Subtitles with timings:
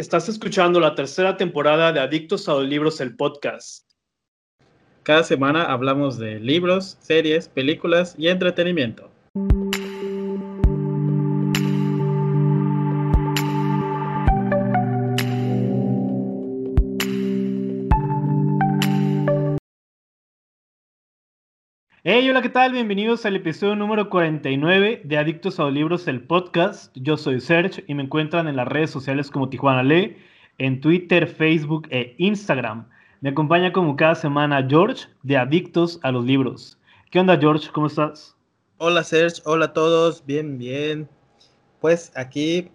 [0.00, 3.86] Estás escuchando la tercera temporada de Adictos a los Libros, el podcast.
[5.02, 9.09] Cada semana hablamos de libros, series, películas y entretenimiento.
[22.02, 22.72] Hey, hola, ¿qué tal?
[22.72, 26.96] Bienvenidos al episodio número 49 de Adictos a los Libros, el podcast.
[26.96, 30.16] Yo soy Serge y me encuentran en las redes sociales como Tijuana Lee,
[30.56, 32.88] en Twitter, Facebook e Instagram.
[33.20, 36.78] Me acompaña como cada semana George de Adictos a los Libros.
[37.10, 37.68] ¿Qué onda, George?
[37.70, 38.34] ¿Cómo estás?
[38.78, 39.42] Hola, Serge.
[39.44, 40.24] Hola a todos.
[40.24, 41.06] Bien, bien.
[41.82, 42.70] Pues aquí,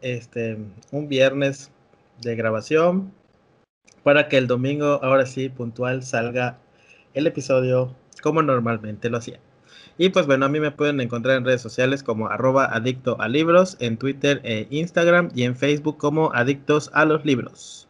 [0.00, 0.56] este,
[0.92, 1.70] un viernes
[2.22, 3.12] de grabación
[4.02, 6.58] para que el domingo, ahora sí, puntual, salga
[7.12, 9.38] el episodio como normalmente lo hacía.
[9.98, 13.28] Y pues bueno, a mí me pueden encontrar en redes sociales como arroba adicto a
[13.28, 17.88] libros, en Twitter e Instagram y en Facebook como adictos a los libros.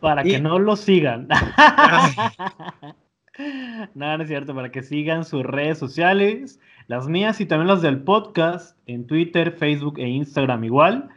[0.00, 1.26] Para que no lo sigan.
[3.94, 7.82] no, no es cierto, para que sigan sus redes sociales, las mías y también las
[7.82, 11.08] del podcast, en Twitter, Facebook e Instagram igual,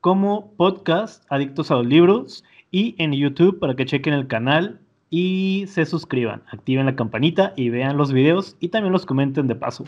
[0.00, 5.64] como podcast Adictos a los Libros, y en YouTube para que chequen el canal y
[5.68, 9.84] se suscriban, activen la campanita y vean los videos y también los comenten de paso.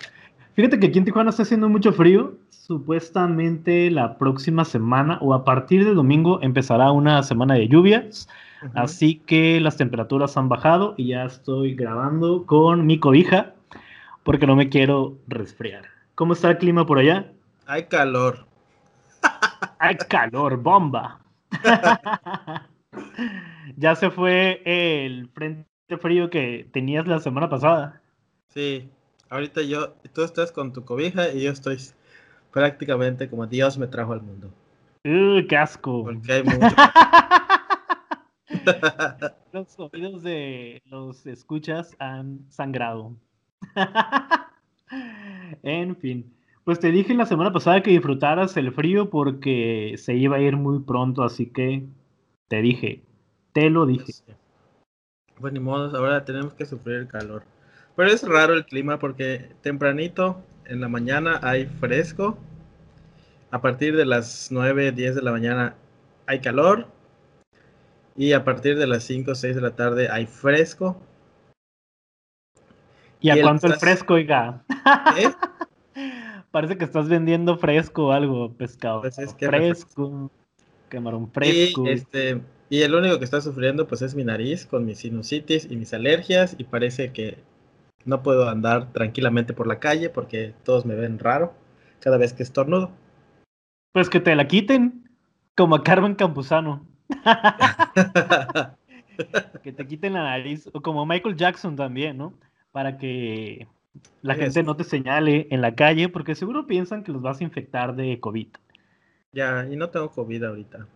[0.55, 2.35] Fíjate que aquí en Tijuana está haciendo mucho frío.
[2.49, 8.29] Supuestamente la próxima semana o a partir del domingo empezará una semana de lluvias.
[8.75, 13.55] Así que las temperaturas han bajado y ya estoy grabando con mi cobija
[14.23, 15.85] porque no me quiero resfriar.
[16.15, 17.33] ¿Cómo está el clima por allá?
[17.67, 18.47] Hay calor.
[19.79, 21.21] Hay calor, bomba.
[23.77, 25.67] ya se fue el frente
[26.01, 28.01] frío que tenías la semana pasada.
[28.49, 28.89] Sí,
[29.29, 31.79] ahorita yo, tú estás con tu cobija y yo estoy
[32.53, 34.51] prácticamente como Dios me trajo al mundo.
[35.05, 36.05] ¡Uh, qué asco!
[36.05, 36.77] Porque hay mucho.
[39.53, 43.15] los oídos de los escuchas han sangrado.
[45.63, 46.33] en fin.
[46.65, 50.57] Pues te dije la semana pasada que disfrutaras el frío porque se iba a ir
[50.57, 51.87] muy pronto, así que
[52.49, 53.03] te dije,
[53.61, 54.13] te lo dije.
[55.39, 57.43] Pues ni modo, ahora tenemos que sufrir el calor.
[57.95, 62.39] Pero es raro el clima porque tempranito en la mañana hay fresco.
[63.51, 65.75] A partir de las 9, 10 de la mañana
[66.27, 66.87] hay calor.
[68.17, 70.97] Y a partir de las 5, 6 de la tarde hay fresco.
[73.21, 74.65] ¿Y, a cuánto el fresco, oiga?
[75.19, 75.31] ¿Eh?
[76.51, 79.03] Parece que estás vendiendo fresco o algo, pescado.
[79.03, 80.31] Pues es que fresco,
[80.89, 81.87] camarón fresco.
[81.87, 85.67] Y, este, y el único que está sufriendo pues es mi nariz con mis sinusitis
[85.69, 87.37] y mis alergias y parece que
[88.05, 91.53] no puedo andar tranquilamente por la calle porque todos me ven raro
[91.99, 92.93] cada vez que estornudo.
[93.93, 95.11] Pues que te la quiten,
[95.57, 96.87] como a Carmen Campuzano.
[99.65, 102.35] que te quiten la nariz, o como Michael Jackson también, ¿no?
[102.71, 103.67] Para que
[104.23, 107.45] la gente no te señale en la calle, porque seguro piensan que los vas a
[107.45, 108.47] infectar de COVID.
[109.33, 110.87] Ya, y no tengo COVID ahorita.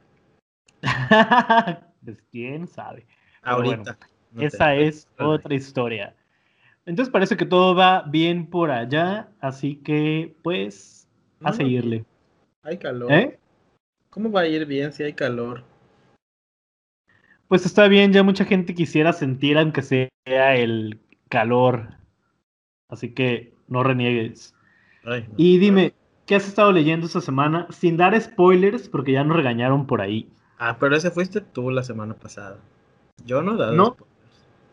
[2.04, 3.06] pues quién sabe.
[3.42, 3.98] ahorita.
[4.38, 6.14] esa es otra historia.
[6.86, 11.08] Entonces parece que todo va bien por allá, así que pues
[11.42, 12.04] a seguirle.
[12.62, 13.12] Hay calor.
[13.12, 13.38] ¿Eh?
[14.10, 15.64] ¿Cómo va a ir bien si hay calor?
[17.48, 21.88] Pues está bien, ya mucha gente quisiera sentir aunque sea el calor.
[22.88, 24.54] Así que no reniegues.
[25.36, 25.94] y dime,
[26.26, 27.66] ¿qué has estado leyendo esta semana?
[27.70, 30.28] Sin dar spoilers, porque ya nos regañaron por ahí.
[30.66, 32.56] Ah, pero ese fuiste tú la semana pasada.
[33.26, 33.96] Yo no he dado no,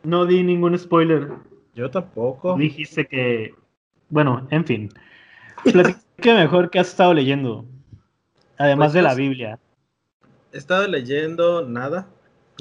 [0.04, 1.28] No di ningún spoiler.
[1.76, 2.56] Yo tampoco.
[2.56, 3.54] Dijiste que.
[4.08, 4.90] Bueno, en fin.
[6.16, 7.66] ¿Qué mejor que has estado leyendo.
[8.58, 9.60] Además pues de la Biblia.
[10.54, 12.08] He estado leyendo nada.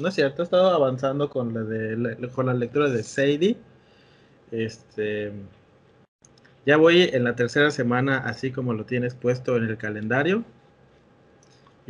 [0.01, 3.55] No es cierto, he estado avanzando con la de con la lectura de Sadie.
[4.51, 5.31] Este.
[6.65, 10.43] Ya voy en la tercera semana, así como lo tienes puesto en el calendario.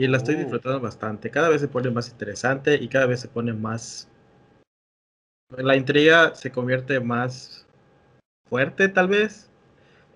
[0.02, 0.40] Y la estoy oh.
[0.40, 1.30] disfrutando bastante.
[1.30, 4.10] Cada vez se pone más interesante y cada vez se pone más.
[5.56, 7.68] La intriga se convierte más
[8.50, 9.52] fuerte, tal vez.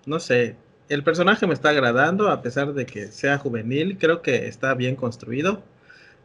[0.04, 0.56] No sé.
[0.88, 3.96] El personaje me está agradando, a pesar de que sea juvenil.
[3.96, 5.62] Creo que está bien construido.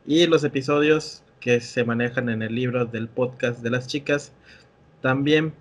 [0.07, 4.33] Y los episodios que se manejan en el libro del podcast de las chicas
[5.01, 5.53] también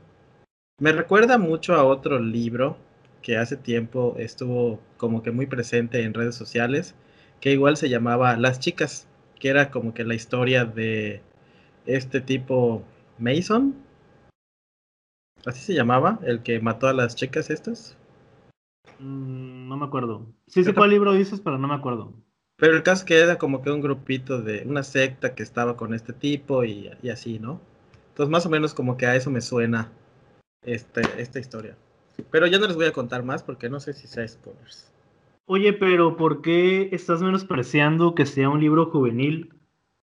[0.79, 2.79] me recuerda mucho a otro libro
[3.21, 6.95] que hace tiempo estuvo como que muy presente en redes sociales,
[7.41, 9.07] que igual se llamaba Las chicas,
[9.39, 11.23] que era como que la historia de
[11.87, 12.83] este tipo
[13.19, 13.75] Mason.
[15.47, 17.97] Así se llamaba, el que mató a las chicas estas.
[18.99, 20.27] Mm, no me acuerdo.
[20.47, 22.13] Sí sé cuál libro dices, pero no me acuerdo.
[22.57, 25.79] Pero el caso es que era como que un grupito de una secta que estaba
[25.79, 27.59] con este tipo y, y así, ¿no?
[28.09, 29.91] Entonces más o menos como que a eso me suena
[30.63, 31.77] este, esta historia.
[32.31, 34.90] Pero ya no les voy a contar más porque no sé si sea spoilers.
[35.53, 39.53] Oye, pero ¿por qué estás menospreciando que sea un libro juvenil?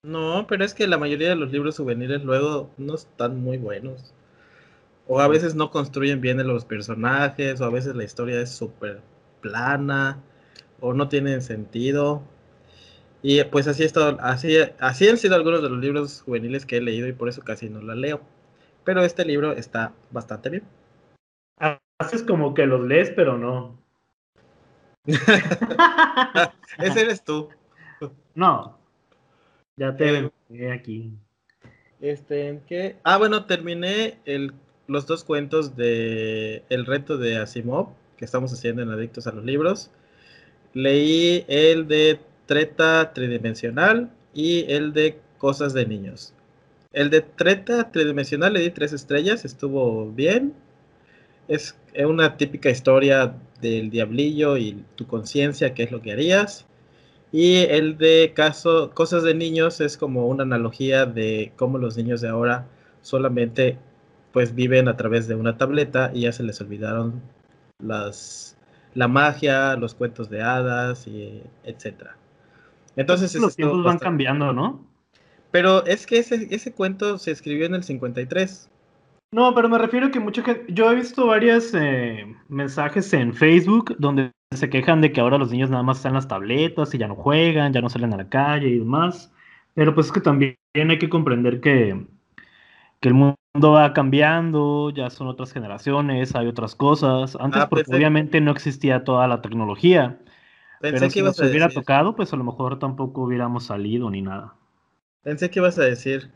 [0.02, 4.16] No, pero es que la mayoría de los libros juveniles luego no están muy buenos.
[5.06, 9.02] O a veces no construyen bien los personajes, o a veces la historia es súper
[9.40, 10.24] plana,
[10.80, 12.24] o no tienen sentido.
[13.22, 16.82] Y pues así, estado, así, así han sido algunos de los libros juveniles que he
[16.82, 18.22] leído y por eso casi no la leo.
[18.84, 20.64] Pero este libro está bastante bien.
[22.00, 23.87] Haces como que los lees, pero no.
[26.78, 27.50] Ese eres tú.
[28.36, 28.78] No.
[29.78, 31.14] Ya te eh, aquí.
[32.02, 32.98] Este, ¿qué?
[33.04, 34.54] Ah, bueno, terminé el,
[34.88, 39.46] los dos cuentos de El reto de Asimov que estamos haciendo en Adictos a los
[39.46, 39.92] Libros.
[40.74, 46.34] Leí el de Treta Tridimensional y el de Cosas de Niños.
[46.92, 50.54] El de Treta Tridimensional le di tres estrellas, estuvo bien.
[51.48, 56.66] Es una típica historia del diablillo y tu conciencia, qué es lo que harías.
[57.32, 62.22] Y el de caso, Cosas de Niños es como una analogía de cómo los niños
[62.22, 62.68] de ahora
[63.02, 63.78] solamente
[64.32, 67.22] pues viven a través de una tableta y ya se les olvidaron
[67.80, 68.58] las,
[68.94, 72.18] la magia, los cuentos de hadas, y etcétera.
[72.96, 74.86] Entonces los tiempos van cambiando, ¿no?
[75.52, 78.70] Pero es que ese, ese cuento se escribió en el 53.
[79.32, 83.96] No, pero me refiero que mucho que yo he visto varios eh, mensajes en Facebook
[84.00, 86.98] donde se quejan de que ahora los niños nada más están en las tabletas y
[86.98, 89.34] ya no juegan, ya no salen a la calle y demás.
[89.74, 92.08] Pero pues es que también hay que comprender que,
[93.02, 93.38] que el mundo
[93.74, 97.36] va cambiando, ya son otras generaciones, hay otras cosas.
[97.36, 100.20] Antes, ah, porque obviamente no existía toda la tecnología.
[100.80, 104.56] Pensé pero si nos hubiera tocado, pues a lo mejor tampoco hubiéramos salido ni nada.
[105.24, 106.32] Pensé que ibas a decir,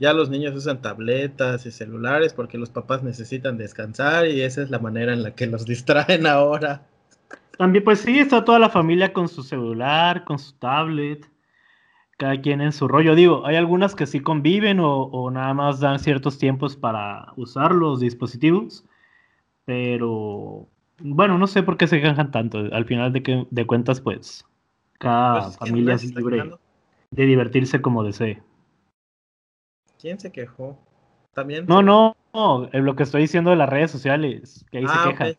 [0.00, 4.70] ya los niños usan tabletas y celulares porque los papás necesitan descansar y esa es
[4.70, 6.82] la manera en la que los distraen ahora.
[7.58, 11.30] También, pues sí, está toda la familia con su celular, con su tablet,
[12.16, 13.14] cada quien en su rollo.
[13.14, 18.00] Digo, hay algunas que sí conviven o, nada más dan ciertos tiempos para usar los
[18.00, 18.86] dispositivos,
[19.66, 20.66] pero
[21.00, 22.60] bueno, no sé por qué se quejan tanto.
[22.72, 24.46] Al final de, de cuentas, pues
[24.98, 26.50] cada pues familia es libre
[27.10, 28.42] de divertirse como desee.
[30.00, 30.78] ¿Quién se quejó?
[31.34, 31.66] ¿También?
[31.66, 32.16] No, no,
[32.72, 35.36] lo que estoy diciendo de las redes sociales, que ahí se ah, quejan.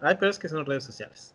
[0.00, 1.34] Ay, pero es que son redes sociales.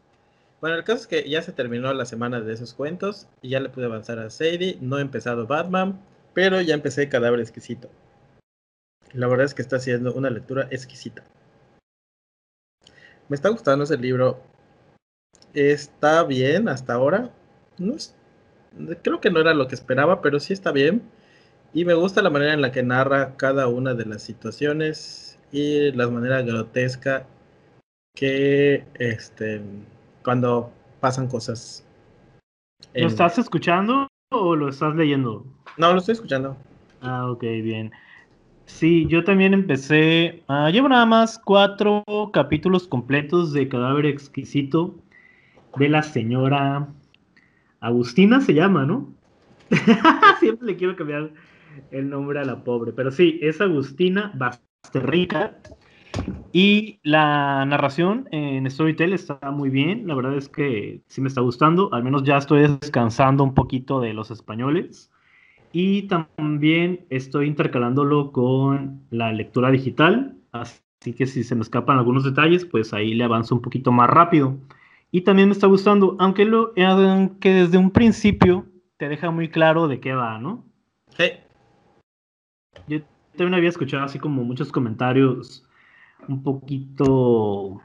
[0.59, 3.59] Bueno, el caso es que ya se terminó la semana de esos cuentos y ya
[3.59, 4.77] le pude avanzar a Sadie.
[4.81, 5.99] No he empezado Batman,
[6.33, 7.89] pero ya empecé Cadáver Exquisito.
[9.13, 11.23] La verdad es que está haciendo una lectura exquisita.
[13.29, 14.41] Me está gustando ese libro.
[15.53, 17.31] Está bien hasta ahora.
[17.77, 17.95] No
[19.01, 21.01] creo que no era lo que esperaba, pero sí está bien.
[21.75, 25.91] Y me gusta la manera en la que narra cada una de las situaciones y
[25.91, 27.27] la manera grotesca
[28.15, 29.61] que este
[30.23, 31.85] cuando pasan cosas.
[32.93, 35.45] ¿Lo estás escuchando o lo estás leyendo?
[35.75, 36.55] No, lo estoy escuchando.
[37.01, 37.91] Ah, ok, bien.
[38.67, 40.43] Sí, yo también empecé.
[40.47, 44.95] Ah, llevo nada más cuatro capítulos completos de Cadáver Exquisito
[45.75, 46.87] de la señora
[47.81, 49.09] Agustina, se llama, ¿no?
[50.39, 51.31] Siempre le quiero cambiar
[51.91, 55.57] el nombre a la pobre, pero sí, es Agustina Basterrica
[56.53, 61.41] y la narración en Storytel está muy bien, la verdad es que sí me está
[61.41, 65.11] gustando, al menos ya estoy descansando un poquito de los españoles
[65.77, 72.23] y también estoy intercalándolo con la lectura digital, así que si se me escapan algunos
[72.23, 74.57] detalles, pues ahí le avanzo un poquito más rápido.
[75.11, 78.65] Y también me está gustando, aunque, lo, aunque desde un principio
[78.95, 80.63] te deja muy claro de qué va, ¿no?
[81.09, 81.25] Sí.
[82.87, 82.99] Yo
[83.37, 85.65] también había escuchado así como muchos comentarios
[86.27, 87.81] un poquito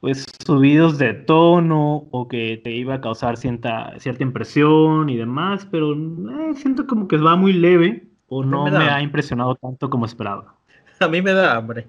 [0.00, 5.66] pues subidos de tono o que te iba a causar cierta, cierta impresión y demás,
[5.70, 10.04] pero eh, siento como que va muy leve o no me, ha impresionado tanto como
[10.04, 10.56] esperaba.
[11.00, 11.86] A mí me da hambre.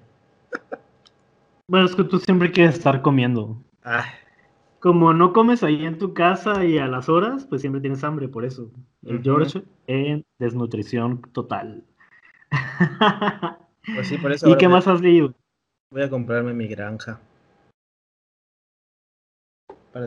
[1.68, 3.60] Bueno, es que tú siempre quieres estar comiendo.
[4.78, 8.28] Como no comes ahí en tu casa y a las horas, pues siempre tienes hambre,
[8.28, 8.70] por eso.
[9.04, 11.82] El George en desnutrición total.
[13.94, 15.34] Pues sí, por eso ¿Y qué más has leído?
[15.90, 17.20] Voy a comprarme mi granja.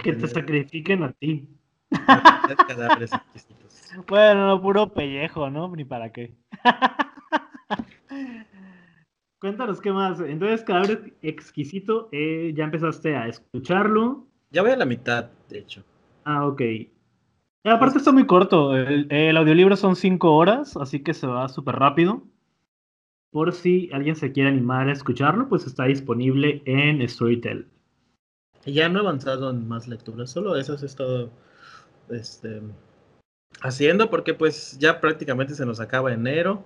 [0.03, 1.49] que te sacrifiquen a ti.
[4.07, 5.73] bueno, no, puro pellejo, ¿no?
[5.75, 6.35] Ni para qué.
[9.39, 10.19] Cuéntanos qué más.
[10.19, 14.27] Entonces, cadáver exquisito, eh, ya empezaste a escucharlo.
[14.51, 15.83] Ya voy a la mitad, de hecho.
[16.25, 16.61] Ah, ok.
[17.65, 18.75] Aparte está muy corto.
[18.75, 22.23] El, audiolibro son cinco horas, así que se va súper rápido.
[23.31, 27.67] Por si alguien se quiere animar a escucharlo, pues está disponible en Storytel.
[28.65, 31.31] Ya no he avanzado en más lecturas, solo eso he estado
[32.09, 32.61] este,
[33.61, 36.63] haciendo porque pues ya prácticamente se nos acaba enero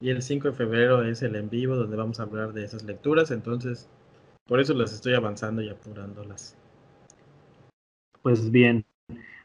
[0.00, 2.84] y el 5 de febrero es el en vivo donde vamos a hablar de esas
[2.84, 3.88] lecturas, entonces
[4.46, 6.56] por eso las estoy avanzando y apurándolas.
[8.22, 8.84] Pues bien,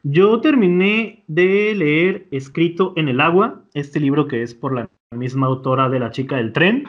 [0.03, 5.47] yo terminé de leer Escrito en el agua, este libro que es por la misma
[5.47, 6.85] autora de La chica del tren.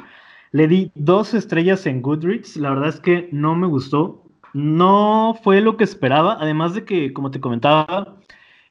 [0.52, 5.60] Le di dos estrellas en Goodreads, la verdad es que no me gustó, no fue
[5.60, 8.16] lo que esperaba, además de que, como te comentaba,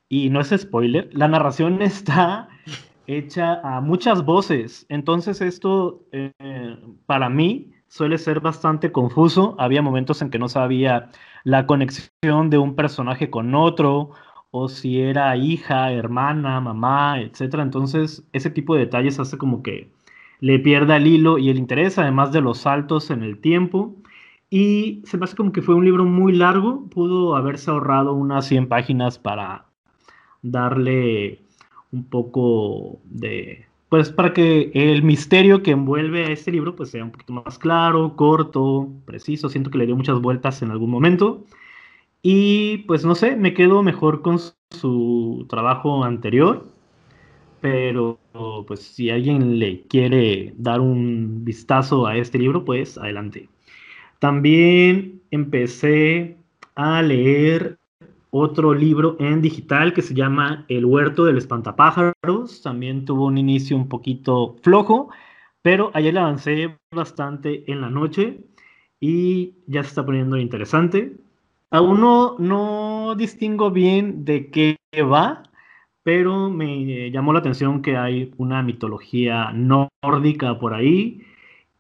[0.08, 2.50] y no es spoiler, la narración está
[3.08, 4.86] hecha a muchas voces.
[4.90, 6.32] Entonces esto eh,
[7.06, 9.56] para mí suele ser bastante confuso.
[9.58, 11.10] Había momentos en que no sabía
[11.44, 14.12] la conexión de un personaje con otro
[14.52, 17.56] o si era hija, hermana, mamá, etc.
[17.56, 19.90] Entonces ese tipo de detalles hace como que
[20.42, 23.96] le pierda el hilo y el interés, además de los saltos en el tiempo.
[24.50, 28.46] Y se me hace como que fue un libro muy largo, pudo haberse ahorrado unas
[28.48, 29.66] 100 páginas para
[30.42, 31.40] darle
[31.92, 37.04] un poco de, pues para que el misterio que envuelve a este libro pues sea
[37.04, 39.50] un poquito más claro, corto, preciso.
[39.50, 41.46] Siento que le dio muchas vueltas en algún momento.
[42.22, 44.38] Y pues no sé, me quedo mejor con
[44.70, 46.68] su trabajo anterior.
[47.62, 48.20] Pero
[48.66, 53.50] pues si alguien le quiere dar un vistazo a este libro, pues adelante.
[54.20, 56.38] También empecé
[56.76, 57.78] a leer
[58.32, 62.62] otro libro en digital que se llama El huerto del espantapájaros.
[62.64, 65.10] También tuvo un inicio un poquito flojo,
[65.62, 68.40] pero ayer avancé bastante en la noche
[69.00, 71.18] y ya se está poniendo interesante.
[71.74, 75.44] Aún no, no distingo bien de qué va,
[76.04, 81.22] pero me llamó la atención que hay una mitología nórdica por ahí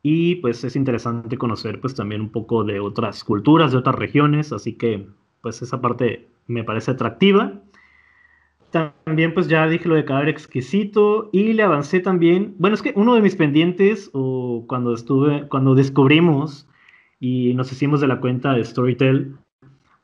[0.02, 4.54] y pues es interesante conocer pues también un poco de otras culturas, de otras regiones,
[4.54, 5.08] así que
[5.42, 7.62] pues esa parte me parece atractiva.
[8.72, 12.94] También pues ya dije lo de cadáver exquisito y le avancé también, bueno es que
[12.96, 16.70] uno de mis pendientes o cuando estuve, cuando descubrimos
[17.20, 19.36] y nos hicimos de la cuenta de Storytel,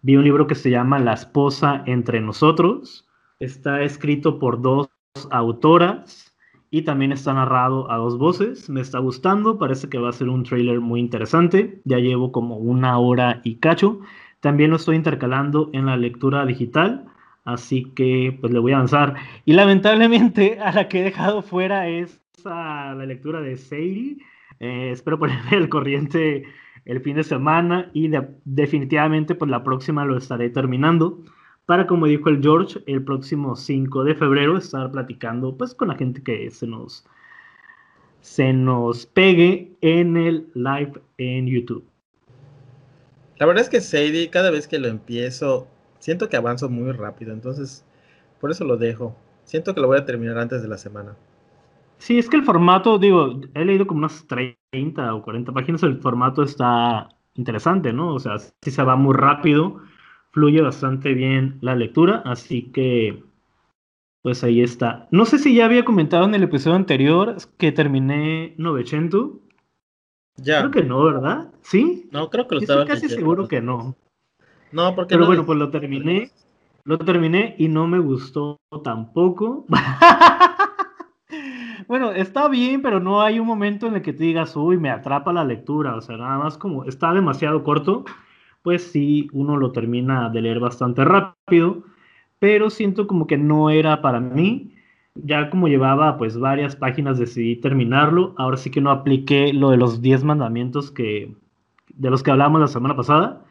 [0.02, 3.08] vi un libro que se llama La esposa entre nosotros,
[3.40, 4.90] está escrito por dos
[5.32, 6.36] autoras
[6.70, 10.30] y también está narrado a dos voces, me está gustando, parece que va a ser
[10.30, 14.02] un trailer muy interesante, ya llevo como una hora y cacho,
[14.40, 17.06] también lo estoy intercalando en la lectura digital,
[17.46, 19.16] así que pues le voy a avanzar.
[19.46, 24.18] Y lamentablemente a la que he dejado fuera es la lectura de Sadie.
[24.60, 26.44] Eh, espero ponerme al corriente
[26.88, 28.10] el fin de semana y
[28.46, 31.22] definitivamente pues la próxima lo estaré terminando
[31.66, 35.96] para como dijo el George el próximo 5 de febrero estar platicando pues con la
[35.96, 37.06] gente que se nos
[38.22, 41.86] se nos pegue en el live en YouTube.
[43.38, 45.68] La verdad es que Sadie, cada vez que lo empiezo,
[46.00, 47.86] siento que avanzo muy rápido, entonces
[48.40, 49.16] por eso lo dejo.
[49.44, 51.16] Siento que lo voy a terminar antes de la semana.
[51.98, 56.00] Sí, es que el formato, digo, he leído como unas 30 o 40 páginas, el
[56.00, 58.14] formato está interesante, ¿no?
[58.14, 59.82] O sea, si se va muy rápido,
[60.32, 63.24] fluye bastante bien la lectura, así que
[64.22, 65.08] pues ahí está.
[65.10, 69.32] No sé si ya había comentado en el episodio anterior que terminé 900.
[70.36, 70.60] Ya.
[70.60, 71.52] Creo que no, ¿verdad?
[71.62, 72.10] ¿Sí?
[72.12, 72.82] No, creo que lo estaba.
[72.82, 73.96] Estoy casi seguro que no.
[74.72, 75.16] No, porque.
[75.16, 76.30] Pero bueno, pues lo terminé.
[76.84, 79.66] Lo terminé y no me gustó tampoco.
[81.88, 84.90] bueno, está bien, pero no hay un momento en el que te digas, uy, me
[84.90, 85.96] atrapa la lectura.
[85.96, 88.06] O sea, nada más como está demasiado corto,
[88.64, 91.84] pues sí, uno lo termina de leer bastante rápido.
[92.40, 94.74] Pero siento como que no era para mí
[95.24, 98.34] ya como llevaba pues varias páginas decidí terminarlo.
[98.38, 101.34] Ahora sí que no apliqué lo de los 10 mandamientos que
[101.94, 103.44] de los que hablamos la semana pasada.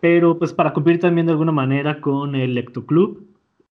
[0.00, 3.25] Pero pues para cumplir también de alguna manera con el Lecto Club.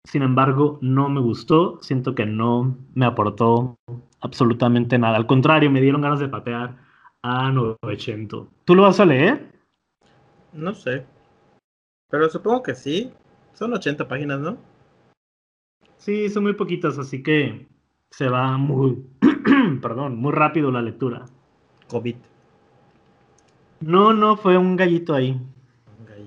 [0.04, 1.78] Sin embargo, no me gustó.
[1.83, 3.78] Siento que no me aportó
[4.21, 5.16] absolutamente nada.
[5.16, 6.76] Al contrario, me dieron ganas de patear
[7.23, 8.49] a 900.
[8.64, 9.52] ¿Tú lo vas a leer?
[10.52, 11.04] No sé.
[12.11, 13.12] Pero supongo que sí.
[13.52, 14.57] Son 80 páginas, ¿no?
[15.99, 17.69] Sí, son muy poquitas, así que
[18.11, 19.04] se va muy,
[19.83, 21.26] perdón, muy rápido la lectura.
[21.88, 22.16] COVID.
[23.80, 25.38] No, no, fue un gallito ahí.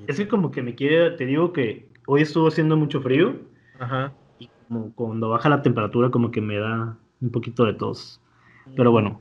[0.08, 3.36] Es que como que me quiere, te digo que hoy estuvo haciendo mucho frío.
[3.80, 4.13] Ajá.
[4.39, 8.22] Y como cuando baja la temperatura como que me da un poquito de tos.
[8.75, 9.20] Pero bueno,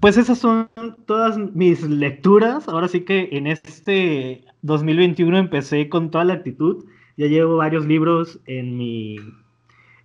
[0.00, 0.68] pues esas son
[1.06, 2.68] todas mis lecturas.
[2.68, 6.84] Ahora sí que en este 2021 empecé con toda la actitud
[7.16, 9.16] Ya llevo varios libros en mi,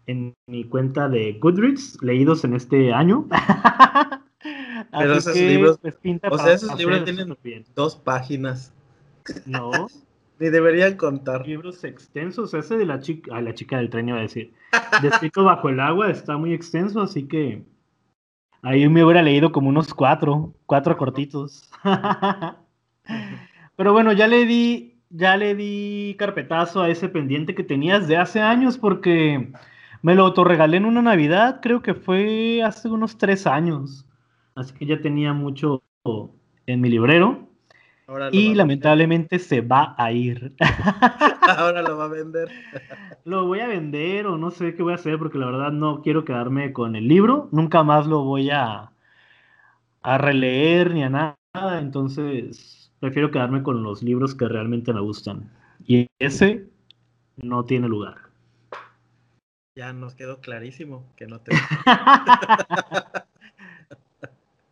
[0.07, 3.27] en mi cuenta de Goodreads, leídos en este año.
[4.91, 5.95] Pero esos libros, pues,
[6.29, 7.35] o sea, esos libros tienen
[7.75, 8.73] dos páginas.
[9.45, 9.71] No.
[10.39, 11.47] Ni deberían contar.
[11.47, 14.53] Libros extensos, ese de la chica, la chica del tren iba a decir.
[15.01, 17.63] Descrito bajo el agua está muy extenso, así que
[18.61, 21.69] ahí me hubiera leído como unos cuatro, cuatro cortitos.
[23.75, 28.17] Pero bueno, ya le di, ya le di carpetazo a ese pendiente que tenías de
[28.17, 29.51] hace años porque
[30.01, 34.05] me lo autorregalé en una Navidad, creo que fue hace unos tres años.
[34.55, 35.83] Así que ya tenía mucho
[36.65, 37.46] en mi librero.
[38.31, 40.53] Y lamentablemente se va a ir.
[41.57, 42.49] Ahora lo va a vender.
[43.25, 46.01] lo voy a vender o no sé qué voy a hacer porque la verdad no
[46.01, 47.49] quiero quedarme con el libro.
[47.51, 48.91] Nunca más lo voy a,
[50.01, 51.79] a releer ni a nada.
[51.79, 55.51] Entonces prefiero quedarme con los libros que realmente me gustan.
[55.85, 56.67] Y ese
[57.35, 58.27] no tiene lugar.
[59.75, 61.51] Ya nos quedó clarísimo que no te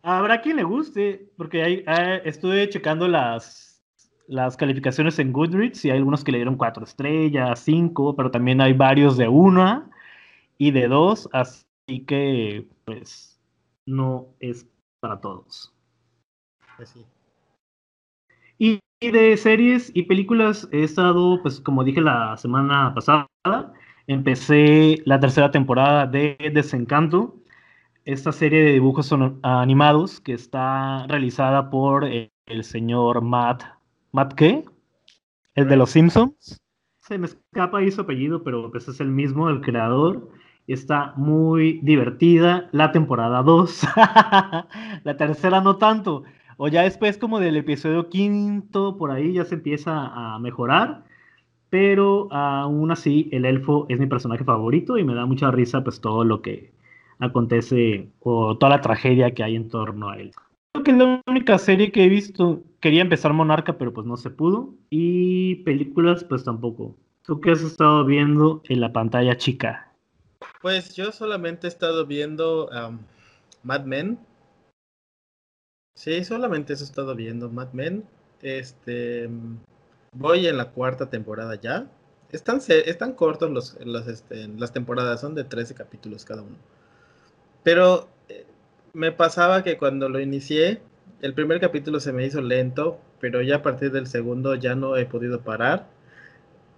[0.08, 3.82] Habrá quien le guste, porque hay, eh, estuve checando las,
[4.28, 8.60] las calificaciones en Goodreads y hay algunos que le dieron cuatro estrellas, cinco, pero también
[8.60, 9.90] hay varios de una
[10.58, 13.40] y de dos, así que pues
[13.84, 14.68] no es
[15.00, 15.74] para todos.
[16.76, 16.94] Pues
[18.60, 23.26] y, de series y películas he estado, pues como dije la semana pasada,
[24.06, 27.42] empecé la tercera temporada de Desencanto
[28.06, 32.30] esta serie de dibujos animados que está realizada por el,
[32.62, 33.64] señor Matt.
[34.12, 34.64] ¿Matt qué?
[35.56, 36.62] El de los Simpsons.
[37.00, 40.30] Se me escapa ahí su apellido, pero pues es el mismo, el creador.
[40.68, 43.82] Está muy divertida la temporada 2.
[45.02, 46.22] la tercera no tanto.
[46.58, 51.02] O ya después como del episodio quinto, por ahí ya se empieza a mejorar.
[51.70, 56.00] Pero aún así, el elfo es mi personaje favorito y me da mucha risa pues
[56.00, 56.72] todo lo que,
[57.18, 60.32] acontece o toda la tragedia que hay en torno a él.
[60.72, 62.62] Creo que es la única serie que he visto.
[62.80, 64.74] Quería empezar Monarca, pero pues no se pudo.
[64.90, 66.96] Y películas, pues tampoco.
[67.22, 69.92] ¿Tú qué has estado viendo en la pantalla chica?
[70.60, 72.68] Pues yo solamente he estado viendo
[73.62, 74.18] Mad Men.
[75.94, 78.04] Sí, solamente he estado viendo, Mad Men.
[78.42, 79.30] Este,
[80.12, 81.90] voy en la cuarta temporada ya.
[82.30, 86.56] Están, están cortos los, los este, las temporadas, son de 13 capítulos cada uno.
[87.66, 88.46] Pero eh,
[88.92, 90.80] me pasaba que cuando lo inicié,
[91.20, 94.96] el primer capítulo se me hizo lento, pero ya a partir del segundo ya no
[94.96, 95.88] he podido parar.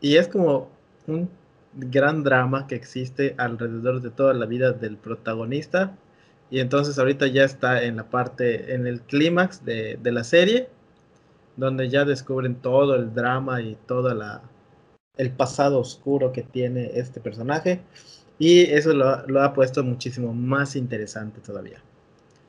[0.01, 0.71] Y es como
[1.07, 1.29] un
[1.75, 5.95] gran drama que existe alrededor de toda la vida del protagonista.
[6.51, 10.71] Y entonces ahorita ya está en la parte, en el clímax de, la serie,
[11.59, 14.41] donde ya descubren todo el drama y todo la,
[15.19, 17.83] el pasado oscuro que tiene este personaje.
[18.39, 21.83] Y eso lo, ha puesto muchísimo más interesante todavía.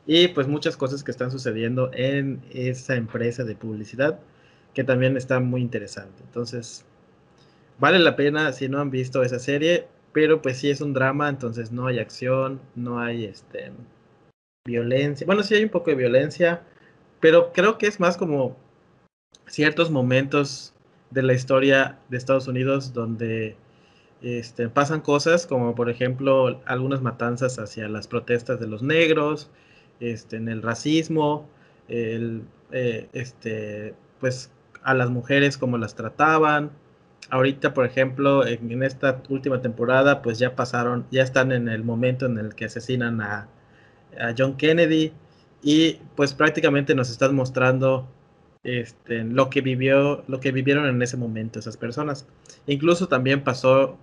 [0.05, 4.19] Y pues muchas cosas que están sucediendo en esa empresa de publicidad
[4.73, 6.23] que también está muy interesante.
[6.23, 6.85] Entonces,
[7.79, 11.29] vale la pena si no han visto esa serie, pero pues sí es un drama,
[11.29, 13.71] entonces no hay acción, no hay este
[14.65, 15.25] violencia.
[15.25, 16.61] Bueno, sí hay un poco de violencia,
[17.19, 18.55] pero creo que es más como
[19.47, 20.73] ciertos momentos
[21.09, 23.55] de la historia de Estados Unidos donde
[24.21, 29.49] este, pasan cosas como por ejemplo algunas matanzas hacia las protestas de los negros,
[29.99, 31.47] este, en el racismo,
[31.87, 34.51] el, eh, este, pues
[34.83, 36.71] a las mujeres como las trataban.
[37.29, 42.25] Ahorita, por ejemplo, en, esta última temporada, pues ya pasaron, ya están en el momento
[42.25, 43.47] en el que asesinan a,
[44.19, 45.13] a John Kennedy
[45.61, 48.07] y pues prácticamente nos están mostrando
[48.63, 52.27] este, lo que vivió, lo que vivieron en ese momento esas personas.
[52.67, 53.97] Incluso también pasó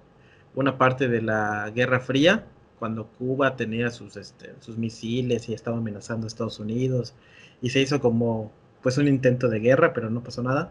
[0.57, 2.47] una parte de la Guerra Fría,
[2.81, 7.14] cuando Cuba tenía sus, este, sus misiles y estaba amenazando a Estados Unidos,
[7.62, 8.51] y se hizo como
[8.83, 10.71] pues un intento de guerra, pero no pasó nada.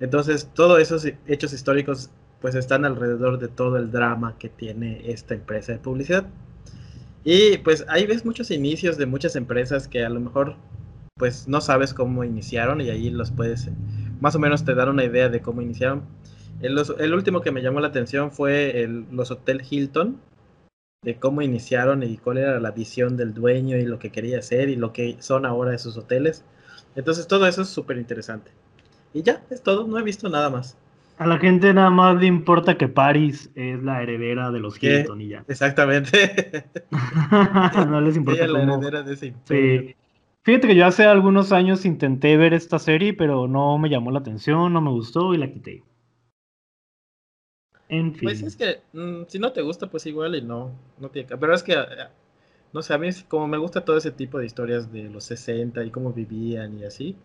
[0.00, 5.34] Entonces, todos esos hechos históricos pues están alrededor de todo el drama que tiene esta
[5.34, 6.26] empresa de publicidad.
[7.24, 10.54] Y pues ahí ves muchos inicios de muchas empresas que a lo mejor
[11.16, 13.68] pues no sabes cómo iniciaron y ahí los puedes,
[14.20, 16.02] más o menos te dar una idea de cómo iniciaron.
[16.60, 20.20] El, último que me llamó la atención fue el, los Hotel Hilton,
[21.02, 24.68] de cómo iniciaron y cuál era la visión del dueño y lo que quería hacer
[24.68, 26.44] y lo que son ahora esos hoteles.
[26.96, 28.50] Entonces todo eso es súper interesante.
[29.14, 30.76] Y ya, es todo, no he visto nada más.
[31.18, 35.20] A la gente nada más le importa que Paris es la heredera de los Hilton
[35.20, 35.44] y ya.
[35.48, 36.70] Exactamente.
[37.88, 38.44] no les importa.
[38.44, 39.94] Ella la heredera de ese sí.
[40.42, 44.20] Fíjate que yo hace algunos años intenté ver esta serie, pero no me llamó la
[44.20, 45.82] atención, no me gustó y la quité.
[47.88, 48.22] En fin.
[48.24, 51.54] Pues es que mm, si no te gusta, pues igual y no, no tiene Pero
[51.54, 52.08] es que, eh,
[52.72, 55.84] no sé, a mí como me gusta todo ese tipo de historias de los 60
[55.84, 57.16] y cómo vivían y así,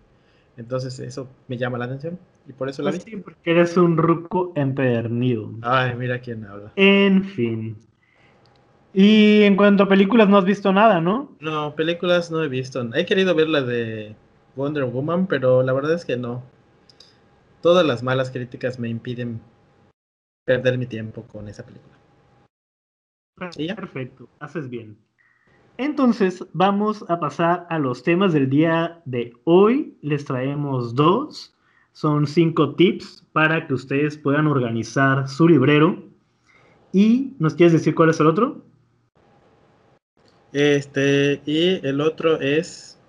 [0.58, 3.18] entonces eso me llama la atención y por eso la pues vi.
[3.18, 5.52] porque eres un ruco empedernido.
[5.62, 6.72] Ay, mira quién habla.
[6.76, 7.78] En fin.
[8.94, 11.32] Y en cuanto a películas, no has visto nada, ¿no?
[11.40, 12.82] No, películas no he visto.
[12.94, 14.16] He querido ver la de
[14.56, 16.44] Wonder Woman, pero la verdad es que no.
[17.62, 19.42] Todas las malas críticas me impiden
[20.46, 21.96] perder mi tiempo con esa película.
[23.38, 24.98] Perfecto, haces bien.
[25.78, 29.98] Entonces vamos a pasar a los temas del día de hoy.
[30.02, 31.56] Les traemos dos.
[31.94, 36.04] Son cinco tips para que ustedes puedan organizar su librero.
[36.92, 38.64] ¿Y nos quieres decir cuál es el otro?
[40.52, 43.00] Este, y el otro es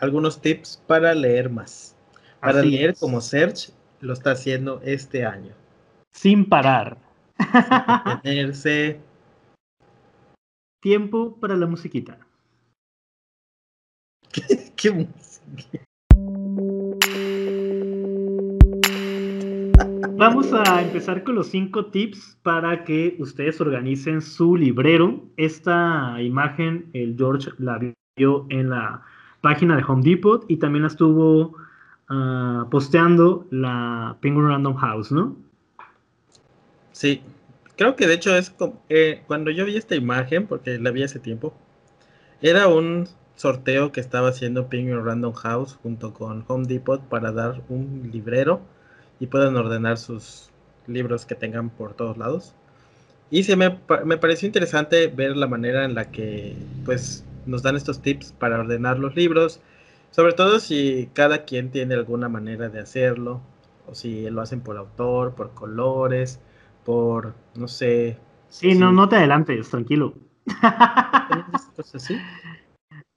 [0.00, 1.96] algunos tips para leer más.
[2.40, 5.54] Para leer como Search lo está haciendo este año.
[6.12, 6.98] Sin parar.
[8.22, 9.00] tenerse.
[10.80, 12.18] Tiempo para la musiquita.
[14.76, 15.84] ¿Qué, música?
[20.16, 25.24] Vamos a empezar con los cinco tips para que ustedes organicen su librero.
[25.36, 27.80] Esta imagen el George la
[28.16, 29.02] vio en la
[29.40, 31.56] página de Home Depot y también la estuvo
[32.08, 35.36] ah, posteando la Penguin Random House, ¿no?
[36.92, 37.22] Sí,
[37.76, 41.02] creo que de hecho es como, eh, cuando yo vi esta imagen, porque la vi
[41.02, 41.54] hace tiempo,
[42.40, 47.62] era un sorteo que estaba haciendo Penguin Random House junto con Home Depot para dar
[47.68, 48.60] un librero
[49.20, 50.50] y puedan ordenar sus
[50.86, 52.54] libros que tengan por todos lados.
[53.30, 57.76] Y se me, me pareció interesante ver la manera en la que pues nos dan
[57.76, 59.60] estos tips para ordenar los libros,
[60.10, 63.40] sobre todo si cada quien tiene alguna manera de hacerlo,
[63.86, 66.40] o si lo hacen por autor, por colores,
[66.84, 68.18] por, no sé.
[68.48, 70.14] Sí, no, no te adelantes, tranquilo.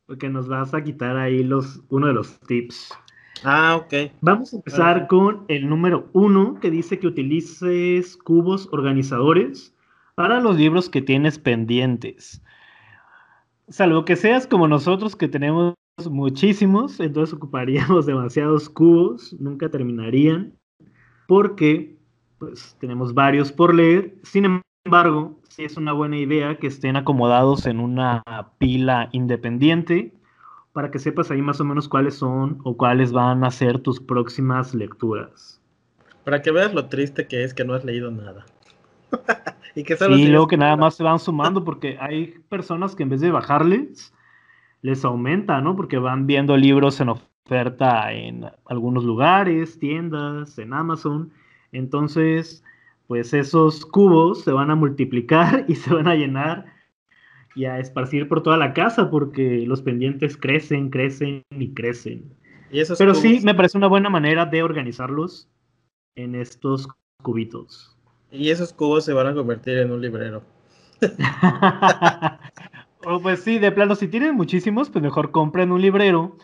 [0.08, 2.94] Porque nos vas a quitar ahí los, uno de los tips.
[3.44, 4.12] Ah, ok.
[4.22, 9.76] Vamos a empezar con el número uno, que dice que utilices cubos organizadores
[10.16, 12.42] para los libros que tienes pendientes.
[13.68, 15.74] Salvo que seas como nosotros, que tenemos
[16.10, 20.54] muchísimos, entonces ocuparíamos demasiados cubos, nunca terminarían,
[21.28, 21.95] porque
[22.38, 24.16] pues tenemos varios por leer.
[24.24, 28.24] Sin embargo, sí es una buena idea que estén acomodados en una
[28.58, 30.14] pila independiente
[30.74, 34.02] para que sepas ahí más o menos cuáles son o cuáles van a ser tus
[34.02, 35.62] próximas lecturas.
[36.26, 38.46] Para que veas lo triste que es que no has leído nada.
[39.76, 43.04] y que solo sí, luego que nada más se van sumando porque hay personas que
[43.04, 44.14] en vez de bajarles,
[44.82, 45.76] les aumenta, ¿no?
[45.76, 51.32] Porque van viendo libros en oferta en algunos lugares, tiendas, en Amazon.
[51.76, 52.64] Entonces,
[53.08, 56.66] pues esos cubos se van a multiplicar y se van a llenar
[57.56, 62.34] y a esparcir por toda la casa porque los pendientes crecen, crecen y crecen.
[62.98, 65.50] Pero sí, me parece una buena manera de organizarlos
[66.16, 66.90] en estos
[67.22, 67.96] cubitos.
[68.32, 70.44] Y esos cubos se van a convertir en un librero.
[73.06, 76.38] o pues sí, de plano, si tienen muchísimos, pues mejor compren un librero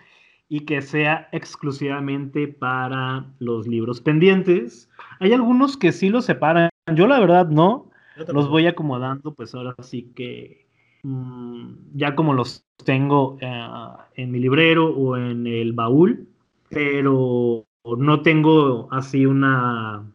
[0.51, 4.89] y que sea exclusivamente para los libros pendientes.
[5.19, 6.69] Hay algunos que sí los separan.
[6.93, 7.89] Yo la verdad no.
[8.27, 10.61] Los voy acomodando, pues ahora sí que
[11.03, 13.67] Mm, ya como los tengo eh,
[14.15, 16.27] en mi librero o en el baúl,
[16.69, 17.65] pero
[17.97, 20.11] no tengo así una,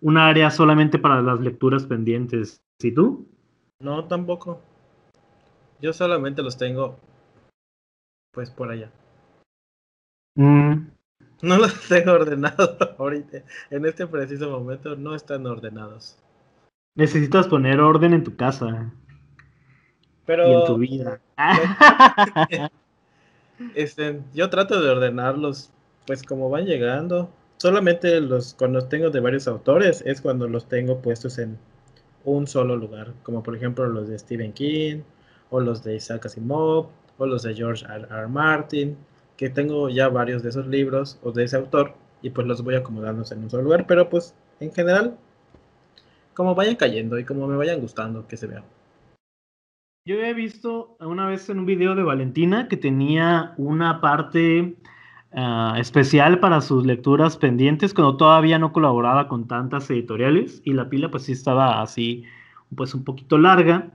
[0.00, 2.62] una área solamente para las lecturas pendientes.
[2.80, 3.28] ¿Y tú?
[3.80, 4.60] No, tampoco.
[5.80, 6.98] Yo solamente los tengo
[8.32, 8.90] pues por allá.
[10.34, 10.88] Mm.
[11.42, 13.42] No los tengo ordenados ahorita.
[13.70, 16.16] En este preciso momento no están ordenados.
[16.94, 18.92] Necesitas poner orden en tu casa.
[20.26, 21.20] Pero, y en tu vida.
[23.74, 25.70] este, yo trato de ordenarlos,
[26.06, 27.30] pues como van llegando.
[27.56, 31.58] Solamente los cuando tengo de varios autores es cuando los tengo puestos en
[32.24, 35.02] un solo lugar, como por ejemplo los de Stephen King
[35.50, 38.06] o los de Isaac Asimov o los de George R.
[38.10, 38.26] R.
[38.28, 38.96] Martin,
[39.36, 42.76] que tengo ya varios de esos libros o de ese autor y pues los voy
[42.76, 45.16] acomodando en un solo lugar, pero pues en general
[46.34, 48.64] como vayan cayendo y como me vayan gustando que se vean.
[50.04, 54.76] Yo he visto una vez en un video de Valentina que tenía una parte
[55.32, 60.88] ah, especial para sus lecturas pendientes cuando todavía no colaboraba con tantas editoriales y la
[60.88, 62.24] pila pues sí estaba así
[62.74, 63.90] pues un poquito larga,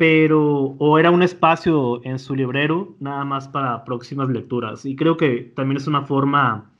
[0.00, 5.18] pero o era un espacio en su librero nada más para próximas lecturas y creo
[5.18, 6.70] que también es una forma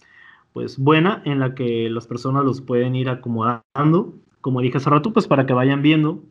[0.54, 5.12] pues buena en la que las personas los pueden ir acomodando como dije hace rato,
[5.12, 6.22] pues para que vayan viendo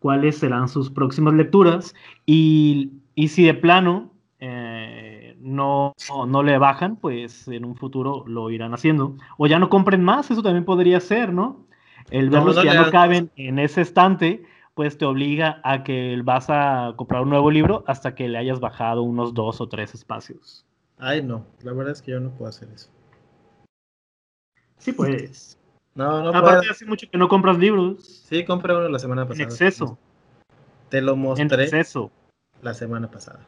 [0.00, 1.94] cuáles serán sus próximas lecturas
[2.26, 5.94] y, y si de plano eh, no,
[6.28, 9.16] no le bajan, pues en un futuro lo irán haciendo.
[9.38, 11.64] O ya no compren más, eso también podría ser, ¿no?
[12.10, 16.20] El ver los que ya no caben en ese estante, pues te obliga a que
[16.22, 19.94] vas a comprar un nuevo libro hasta que le hayas bajado unos dos o tres
[19.94, 20.66] espacios.
[20.98, 22.90] Ay, no, la verdad es que yo no puedo hacer eso.
[24.78, 25.58] Sí, pues.
[25.94, 28.04] No, no Aparte, hace mucho que no compras libros.
[28.04, 29.44] Sí, compré uno la semana pasada.
[29.44, 29.98] En exceso.
[30.88, 31.44] Te lo mostré.
[31.44, 32.10] En exceso.
[32.62, 33.46] La semana pasada.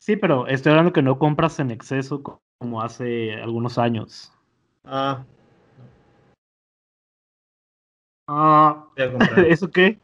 [0.00, 2.22] Sí, pero estoy hablando que no compras en exceso
[2.58, 4.32] como hace algunos años.
[4.84, 5.24] Ah.
[8.28, 8.86] Ah.
[9.48, 10.00] ¿Eso qué?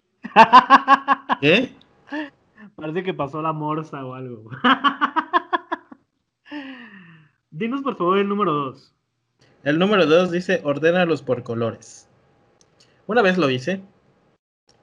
[1.41, 1.75] ¿Qué?
[2.77, 4.51] Parece que pasó la morsa o algo.
[7.51, 8.95] Dinos por favor el número 2.
[9.65, 12.09] El número 2 dice ordénalos por colores.
[13.07, 13.83] Una vez lo hice,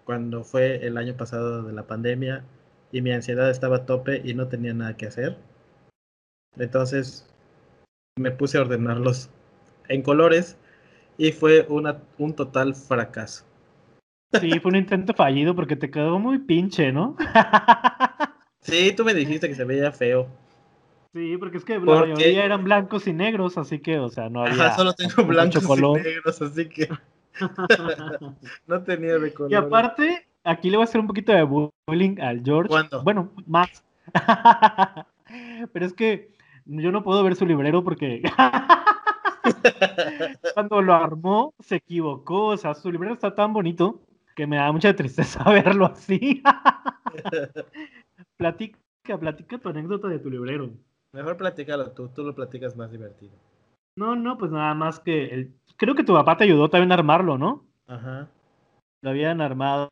[0.04, 2.44] cuando fue el año pasado de la pandemia
[2.92, 5.38] y mi ansiedad estaba a tope y no tenía nada que hacer.
[6.58, 7.28] Entonces
[8.18, 9.30] me puse a ordenarlos
[9.88, 10.58] en colores
[11.18, 13.49] y fue una, un total fracaso.
[14.34, 17.16] Sí, fue un intento fallido porque te quedó muy pinche, ¿no?
[18.62, 20.28] Sí, tú me dijiste que se veía feo.
[21.14, 24.42] Sí, porque es que la mayoría eran blancos y negros, así que, o sea, no
[24.42, 24.68] había.
[24.68, 26.90] Ajá, solo tengo blancos y negros, así que.
[28.68, 29.52] no tenía de color.
[29.52, 32.70] Y aparte, aquí le voy a hacer un poquito de bullying al George.
[32.70, 33.02] ¿Cuándo?
[33.02, 33.84] Bueno, más.
[35.74, 36.30] Pero es que
[36.66, 38.22] yo no puedo ver su librero porque.
[40.54, 42.48] Cuando lo armó, se equivocó.
[42.48, 44.02] O sea, su librero está tan bonito
[44.40, 46.42] que me da mucha tristeza verlo así.
[48.38, 48.80] platica,
[49.20, 50.70] platica tu anécdota de tu librero.
[51.12, 53.34] Mejor platícalo tú, tú lo platicas más divertido.
[53.98, 55.54] No, no, pues nada más que el...
[55.76, 57.66] creo que tu papá te ayudó también a armarlo, ¿no?
[57.88, 58.30] Ajá.
[59.02, 59.90] Lo habían armado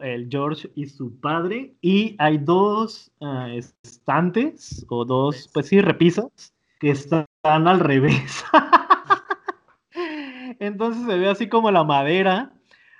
[0.00, 3.48] el George y su padre y hay dos uh,
[3.84, 8.46] estantes o dos, pues sí, repisas que están al revés.
[10.58, 12.54] Entonces se ve así como la madera.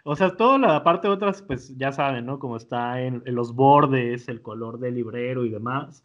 [0.05, 2.39] O sea, toda la parte de otras, pues ya saben, ¿no?
[2.39, 6.05] Como está en, en los bordes, el color del librero y demás.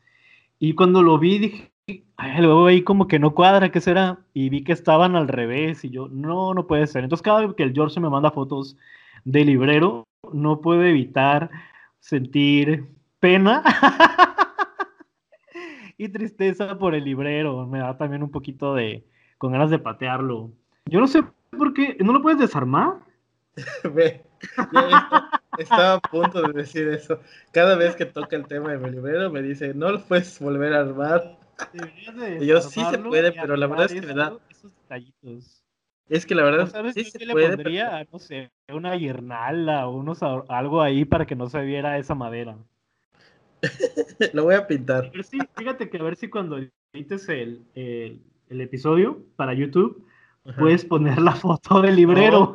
[0.60, 1.72] Y cuando lo vi dije,
[2.18, 4.26] Ay, luego ahí como que no cuadra, ¿qué será?
[4.34, 7.04] Y vi que estaban al revés y yo, no, no puede ser.
[7.04, 8.76] Entonces cada vez que el George me manda fotos
[9.24, 11.52] de librero, no puedo evitar
[12.00, 12.88] sentir
[13.20, 13.64] pena
[15.98, 17.68] y tristeza por el librero.
[17.68, 19.06] Me da también un poquito de,
[19.38, 20.52] con ganas de patearlo.
[20.86, 21.24] Yo no sé
[21.56, 22.96] por qué, ¿no lo puedes desarmar?
[23.94, 24.22] Ve,
[25.58, 27.20] estaba a punto de decir eso.
[27.52, 30.74] Cada vez que toca el tema de mi librero me dice, no lo puedes volver
[30.74, 31.38] a armar.
[32.40, 34.34] Y yo sí se puede, pero la verdad es que me da...
[36.08, 37.50] Es que la verdad ¿Sabes sí se le puede.
[37.50, 38.06] pondría?
[38.12, 42.58] No sé, una guirnalda o unos, algo ahí para que no se viera esa madera.
[44.34, 45.06] Lo voy a pintar.
[45.06, 46.60] A ver si- fíjate que a ver si cuando
[46.94, 50.06] edites el, el, el episodio para YouTube,
[50.46, 50.60] Ajá.
[50.62, 52.54] puedes poner la foto del librero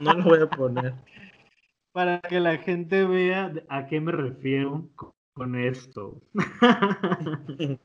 [0.00, 0.94] No lo voy a poner.
[1.92, 5.12] para que la gente vea a qué me refiero con-
[5.56, 6.20] esto.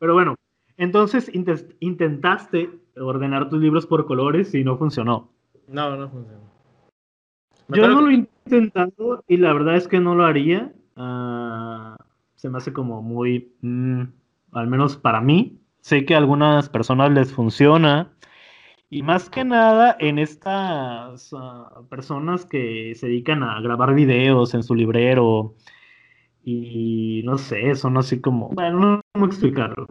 [0.00, 0.34] Pero bueno,
[0.76, 1.30] entonces
[1.78, 5.30] intentaste ordenar tus libros por colores y no funcionó.
[5.68, 6.40] No, no funciona.
[7.68, 10.72] Me Yo no lo he intentado y la verdad es que no lo haría.
[10.96, 11.96] Ah,
[12.34, 14.02] se me hace como muy, mm,
[14.52, 15.60] al menos para mí.
[15.80, 18.10] Sé que a algunas personas les funciona.
[18.92, 24.64] Y más que nada en estas ah, personas que se dedican a grabar videos en
[24.64, 25.54] su librero.
[26.44, 29.86] Y no sé, son así como, bueno, no sé cómo explicarlo.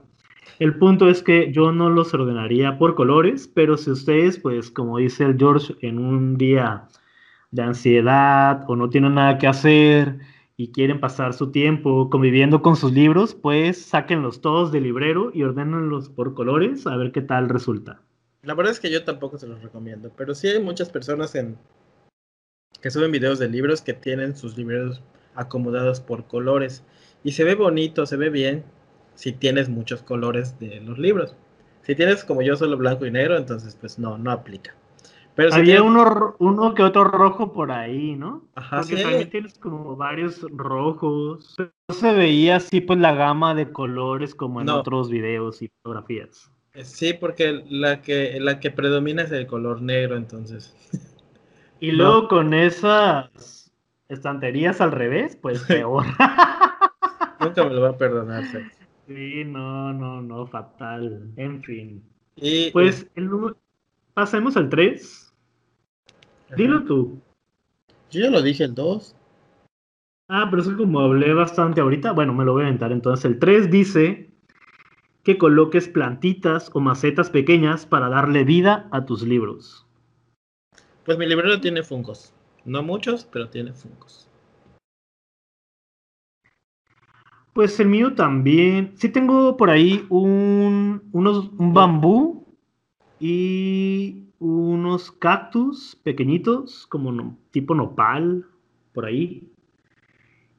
[0.60, 4.98] El punto es que yo no los ordenaría por colores, pero si ustedes, pues como
[4.98, 6.88] dice el George, en un día
[7.52, 10.20] de ansiedad o no tienen nada que hacer
[10.58, 15.44] y quieren pasar su tiempo conviviendo con sus libros, pues sáquenlos todos del librero y
[15.44, 18.02] ordénenlos por colores a ver qué tal resulta.
[18.44, 21.58] La verdad es que yo tampoco se los recomiendo, pero sí hay muchas personas en
[22.82, 25.02] que suben videos de libros que tienen sus libros
[25.36, 26.84] acomodados por colores
[27.24, 28.64] y se ve bonito, se ve bien
[29.16, 31.36] si tienes muchos colores de los libros.
[31.82, 34.74] Si tienes como yo solo blanco y negro, entonces pues no, no aplica.
[35.36, 38.46] Pero si Había tienes- uno, uno que otro rojo por ahí, ¿no?
[38.56, 39.04] Ajá, Porque sí.
[39.04, 41.56] también tienes como varios rojos.
[41.58, 44.80] No se veía así pues la gama de colores como en No.
[44.80, 46.52] otros videos y fotografías.
[46.84, 50.76] Sí, porque la que, la que predomina es el color negro, entonces.
[51.80, 51.98] Y No.
[51.98, 53.72] luego con esas
[54.08, 56.06] estanterías al revés, pues peor.
[57.40, 58.44] Nunca me lo va a perdonar.
[59.08, 61.32] Sí, no, no, no, fatal.
[61.38, 62.04] En fin.
[62.36, 63.58] Y Pues el número...
[64.14, 65.34] Pasemos al 3.
[66.48, 66.56] Ajá.
[66.56, 67.20] Dilo tú.
[68.12, 69.16] Yo ya lo dije, el 2.
[70.28, 72.92] Ah, pero es que como hablé bastante ahorita, bueno, me lo voy a aventar.
[72.92, 74.29] Entonces, el 3 dice
[75.24, 79.86] que coloques plantitas o macetas pequeñas para darle vida a tus libros.
[81.06, 82.34] Pues mi librero tiene fungos.
[82.66, 84.30] No muchos, pero tiene fungos.
[87.54, 88.94] Pues el mío también.
[88.96, 92.46] Sí tengo por ahí un, unos, un bambú
[93.20, 98.46] y unos cactus pequeñitos, como no, tipo nopal,
[98.94, 99.50] por ahí.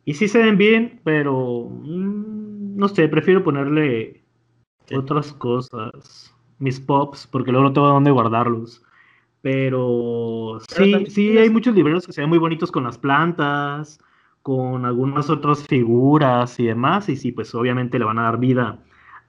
[0.05, 4.19] Y sí se ven bien, pero mm, no sé, prefiero ponerle
[4.96, 6.35] otras cosas.
[6.59, 8.83] Mis pops, porque luego no tengo dónde guardarlos.
[9.42, 13.98] Pero, sí, sí hay muchos libreros que se ven muy bonitos con las plantas,
[14.42, 17.09] con algunas otras figuras y demás.
[17.09, 18.79] Y sí, pues obviamente le van a dar vida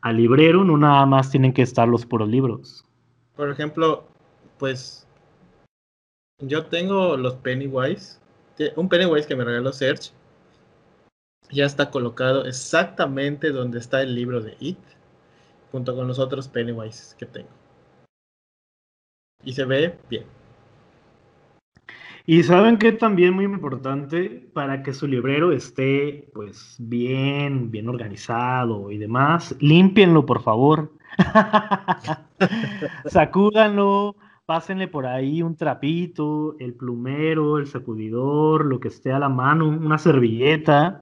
[0.02, 2.86] al librero, no nada más tienen que estar los puros libros.
[3.36, 4.06] Por ejemplo,
[4.58, 5.08] pues
[6.39, 8.19] yo tengo los Pennywise.
[8.76, 10.12] Un Pennywise que me regaló Serge.
[11.52, 14.78] Ya está colocado exactamente donde está el libro de It,
[15.72, 17.50] junto con los otros Pennywise que tengo.
[19.44, 20.26] Y se ve bien.
[22.26, 28.92] Y saben que también muy importante para que su librero esté pues bien, bien organizado
[28.92, 30.94] y demás, límpienlo por favor.
[33.06, 39.30] Sacúdanlo, pásenle por ahí un trapito, el plumero, el sacudidor, lo que esté a la
[39.30, 41.02] mano, una servilleta.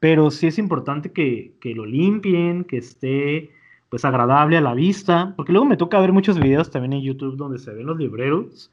[0.00, 3.50] Pero sí es importante que, que lo limpien, que esté
[3.90, 7.36] pues agradable a la vista, porque luego me toca ver muchos videos también en YouTube
[7.36, 8.72] donde se ven los libreros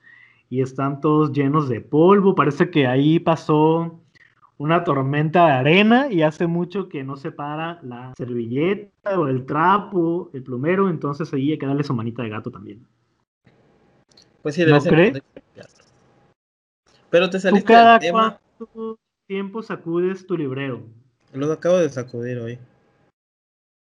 [0.50, 4.00] y están todos llenos de polvo, parece que ahí pasó
[4.60, 9.46] una tormenta de arena y hace mucho que no se para la servilleta o el
[9.46, 12.86] trapo, el plumero, entonces ahí hay que darle su manita de gato también.
[14.44, 15.22] Pues sí, debe ¿No crees?
[17.10, 20.84] Pero te saliste ¿Tú cada cuánto tiempo sacudes tu librero?
[21.34, 22.60] Lo acabo de sacudir hoy.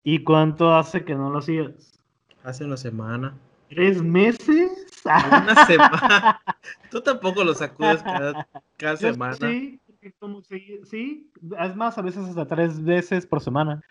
[0.04, 2.00] ¿Y cuánto hace que no lo hacías?
[2.42, 3.34] Hace una semana.
[3.68, 4.70] ¿Tres meses?
[5.04, 6.40] Una semana.
[6.90, 9.34] Tú tampoco lo sacudes cada, cada semana.
[9.34, 9.80] Sí,
[10.18, 13.82] como si, sí, es más, a veces hasta tres veces por semana.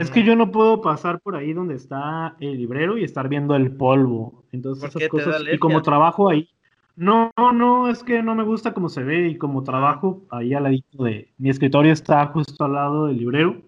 [0.00, 3.54] Es que yo no puedo pasar por ahí donde está el librero y estar viendo
[3.54, 4.42] el polvo.
[4.50, 5.42] Entonces esas cosas.
[5.52, 6.48] Y como trabajo ahí.
[6.96, 10.64] No, no, es que no me gusta cómo se ve y como trabajo ahí al
[10.64, 13.62] ladito de mi escritorio está justo al lado del librero,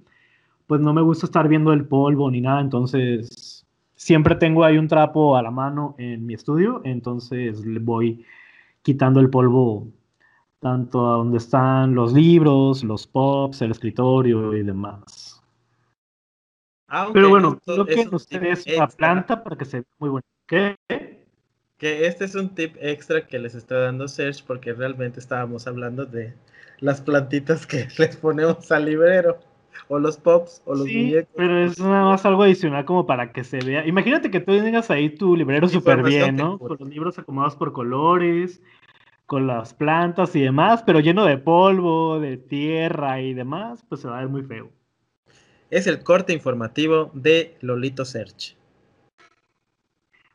[0.71, 4.87] pues no me gusta estar viendo el polvo ni nada, entonces siempre tengo ahí un
[4.87, 8.25] trapo a la mano en mi estudio, entonces le voy
[8.81, 9.89] quitando el polvo
[10.61, 15.43] tanto a donde están los libros, los pops, el escritorio y demás.
[17.15, 20.27] Pero bueno, lo que ustedes es la planta para que se vea muy bueno.
[20.47, 20.77] ¿Qué?
[21.79, 26.07] Que este es un tip extra que les estoy dando Serge porque realmente estábamos hablando
[26.07, 26.33] de
[26.79, 29.50] las plantitas que les ponemos al librero.
[29.89, 33.45] O los pops, o los sí, Pero es nada más algo adicional como para que
[33.45, 33.87] se vea.
[33.87, 36.59] Imagínate que tú tengas ahí tu librero súper bien, ¿no?
[36.59, 38.63] Con los libros acomodados por colores,
[39.27, 44.09] con las plantas y demás, pero lleno de polvo, de tierra y demás, pues se
[44.09, 44.71] va a ver muy feo.
[45.71, 48.57] Es el corte informativo de Lolito Search.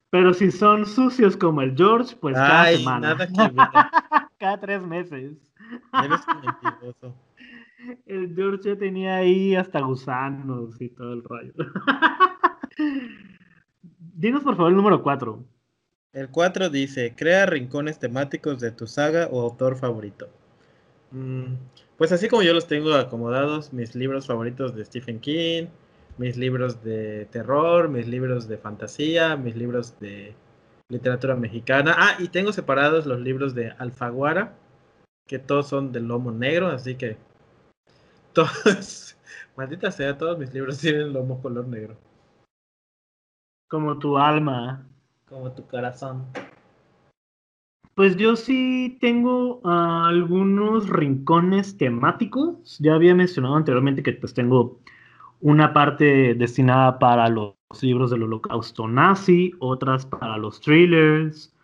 [0.10, 3.17] Pero si son sucios como el George, pues cada semana.
[4.38, 5.34] cada tres meses.
[6.02, 7.13] Eres mentiroso.
[8.06, 11.54] El George tenía ahí hasta gusanos y todo el rayo.
[14.15, 15.43] Dinos por favor el número 4.
[16.13, 20.30] El 4 dice, crea rincones temáticos de tu saga o autor favorito.
[21.12, 21.56] Mm,
[21.98, 25.65] pues así como yo los tengo acomodados, mis libros favoritos de Stephen King,
[26.17, 30.34] mis libros de terror, mis libros de fantasía, mis libros de
[30.88, 31.95] literatura mexicana.
[31.98, 34.54] Ah, y tengo separados los libros de Alfaguara,
[35.28, 37.17] que todos son del lomo negro, así que
[38.36, 39.17] todos,
[39.58, 41.98] maldita sea, todos mis libros tienen lomo color negro.
[43.67, 44.86] Como tu alma
[45.28, 46.25] como tu corazón?
[47.96, 52.77] Pues yo sí tengo algunos rincones temáticos.
[52.79, 54.79] Ya había mencionado anteriormente que pues tengo
[55.42, 61.56] una parte destinada para los libros del holocausto nazi, otras para los thrillers,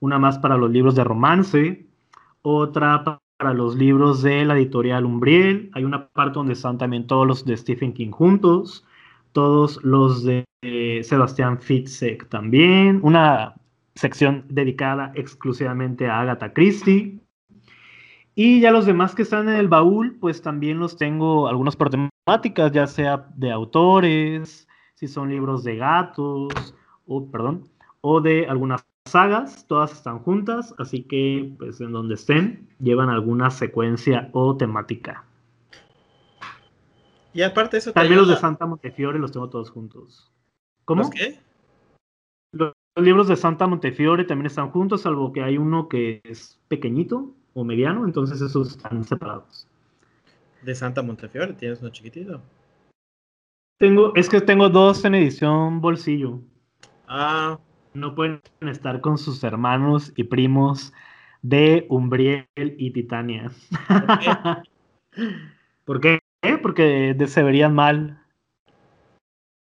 [0.00, 1.86] una más para los libros de romance,
[2.42, 5.70] otra para los libros de la editorial Umbriel.
[5.72, 8.84] Hay una parte donde están también todos los de Stephen King juntos,
[9.32, 13.54] todos los de eh, Sebastián Fitzek también, una
[13.94, 17.20] sección dedicada exclusivamente a Agatha Christie.
[18.34, 21.90] Y ya los demás que están en el baúl, pues también los tengo algunos por
[21.90, 26.74] temáticas, ya sea de autores, si son libros de gatos,
[27.06, 27.68] o perdón,
[28.00, 28.78] o de alguna
[29.08, 35.24] sagas, todas están juntas, así que pues en donde estén, llevan alguna secuencia o temática.
[37.32, 40.32] Y aparte eso También los de Santa Montefiore los tengo todos juntos.
[40.84, 41.02] ¿Cómo?
[41.02, 41.38] ¿Los qué?
[42.52, 47.32] Los libros de Santa Montefiore también están juntos, salvo que hay uno que es pequeñito
[47.54, 49.68] o mediano, entonces esos están separados.
[50.62, 52.40] De Santa Montefiore, tienes uno chiquitito.
[53.78, 56.40] Tengo, es que tengo dos en edición bolsillo.
[57.06, 57.58] Ah.
[57.98, 60.92] No pueden estar con sus hermanos y primos
[61.42, 63.50] de Umbriel y Titania.
[65.84, 66.20] ¿Por qué?
[66.62, 68.22] Porque se verían mal.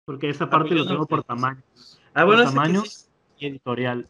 [0.04, 1.98] Porque esa Ah, parte lo tengo por tamaños.
[2.12, 3.08] Ah, bueno, por tamaños sí.
[3.38, 4.06] y editorial.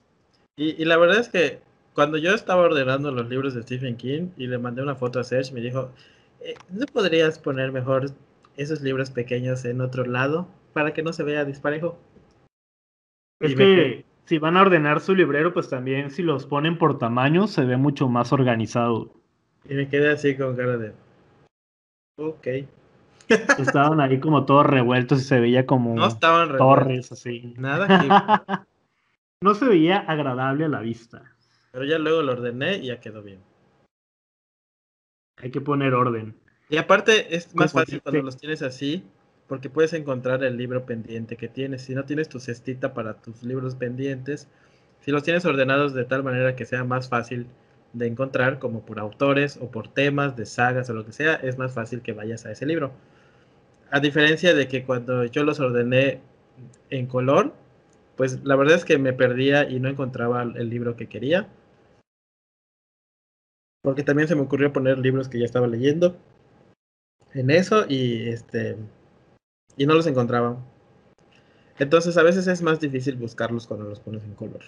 [0.56, 1.60] Y, y la verdad es que
[1.94, 5.24] cuando yo estaba ordenando los libros de Stephen King y le mandé una foto a
[5.24, 5.92] Serge, me dijo,
[6.40, 8.10] "Eh, ¿no podrías poner mejor
[8.56, 11.96] esos libros pequeños en otro lado para que no se vea disparejo?
[13.40, 17.46] Es que si van a ordenar su librero, pues también si los ponen por tamaño,
[17.48, 19.10] se ve mucho más organizado.
[19.68, 20.92] Y me quedé así con cara de...
[22.16, 22.46] Ok.
[23.58, 26.78] Estaban ahí como todos revueltos y se veía como No estaban revueltos.
[26.78, 27.54] torres así.
[27.56, 28.66] Nada.
[29.42, 31.34] No se veía agradable a la vista.
[31.72, 33.40] Pero ya luego lo ordené y ya quedó bien.
[35.38, 36.36] Hay que poner orden.
[36.68, 39.02] Y aparte es más Como fácil cuando los tienes así,
[39.50, 41.82] porque puedes encontrar el libro pendiente que tienes.
[41.82, 44.46] Si no tienes tu cestita para tus libros pendientes,
[45.00, 47.48] si los tienes ordenados de tal manera que sea más fácil
[47.92, 51.58] de encontrar, como por autores o por temas de sagas o lo que sea, es
[51.58, 52.92] más fácil que vayas a ese libro.
[53.90, 56.20] A diferencia de que cuando yo los ordené
[56.90, 57.52] en color,
[58.16, 61.48] pues la verdad es que me perdía y no encontraba el libro que quería.
[63.82, 66.16] Porque también se me ocurrió poner libros que ya estaba leyendo
[67.34, 68.76] en eso y este
[69.76, 70.58] y no los encontraba.
[71.78, 74.62] Entonces a veces es más difícil buscarlos cuando los pones en color.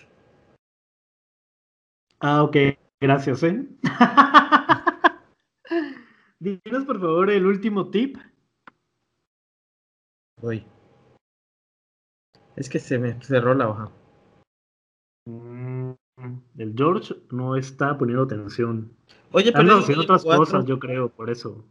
[2.21, 2.57] Ah, ok.
[3.01, 3.67] Gracias, ¿eh?
[6.41, 8.17] Dinos, por favor, el último tip.
[10.41, 10.65] Uy.
[12.57, 13.91] Es que se me cerró la hoja.
[15.27, 15.93] Mm,
[16.59, 18.93] El George no está poniendo atención.
[19.33, 21.65] Oye, pero otras cosas, yo creo, por eso.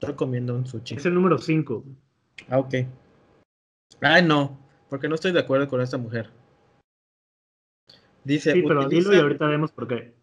[0.00, 0.96] Estoy comiendo un sushi.
[0.96, 1.84] Es el número 5.
[2.48, 2.74] Ah, ok.
[4.00, 4.58] Ay, no,
[4.90, 6.30] porque no estoy de acuerdo con esta mujer.
[8.24, 10.14] Dice, Sí, pero utiliza, dilo y ahorita vemos por qué.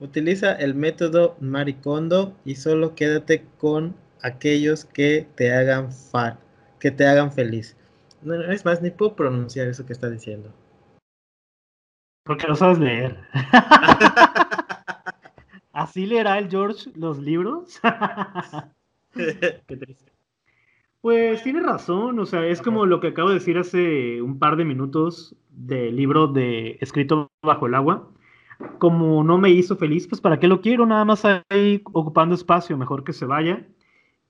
[0.00, 6.38] utiliza el método Maricondo y solo quédate con aquellos que te hagan fa
[6.80, 7.76] que te hagan feliz.
[8.22, 10.52] No, es más, ni puedo pronunciar eso que está diciendo.
[12.24, 13.18] Porque no sabes leer.
[15.72, 17.80] ¿Así leerá el George los libros?
[19.66, 20.12] Qué triste.
[21.00, 24.56] Pues tiene razón, o sea, es como lo que acabo de decir hace un par
[24.56, 28.10] de minutos del libro de Escrito bajo el agua.
[28.78, 30.86] Como no me hizo feliz, pues ¿para qué lo quiero?
[30.86, 33.66] Nada más ahí ocupando espacio, mejor que se vaya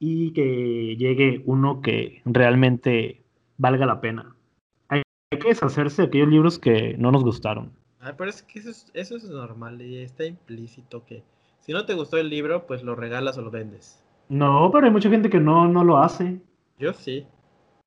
[0.00, 3.22] y que llegue uno que realmente
[3.56, 4.34] valga la pena.
[4.88, 7.72] Hay que deshacerse de aquellos libros que no nos gustaron.
[8.00, 11.22] Ah, pero es que eso es, eso es normal y está implícito que
[11.60, 14.03] si no te gustó el libro, pues lo regalas o lo vendes.
[14.28, 16.40] No, pero hay mucha gente que no, no lo hace.
[16.78, 17.26] Yo sí.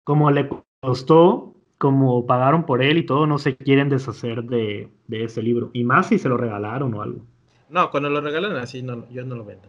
[0.04, 0.50] Como le
[0.82, 5.70] costó, como pagaron por él y todo, no se quieren deshacer de, de ese libro.
[5.74, 7.22] Y más si se lo regalaron o algo.
[7.70, 9.68] No, cuando lo regalan así, no, yo no lo vendo.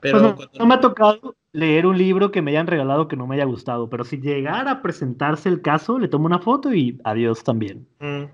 [0.00, 3.06] Pero Pues no, cuando- no me ha tocado leer un libro que me hayan regalado
[3.08, 6.38] que no me haya gustado, pero si llegara a presentarse el caso, le tomo una
[6.38, 7.86] foto y adiós también.
[8.00, 8.24] Mm,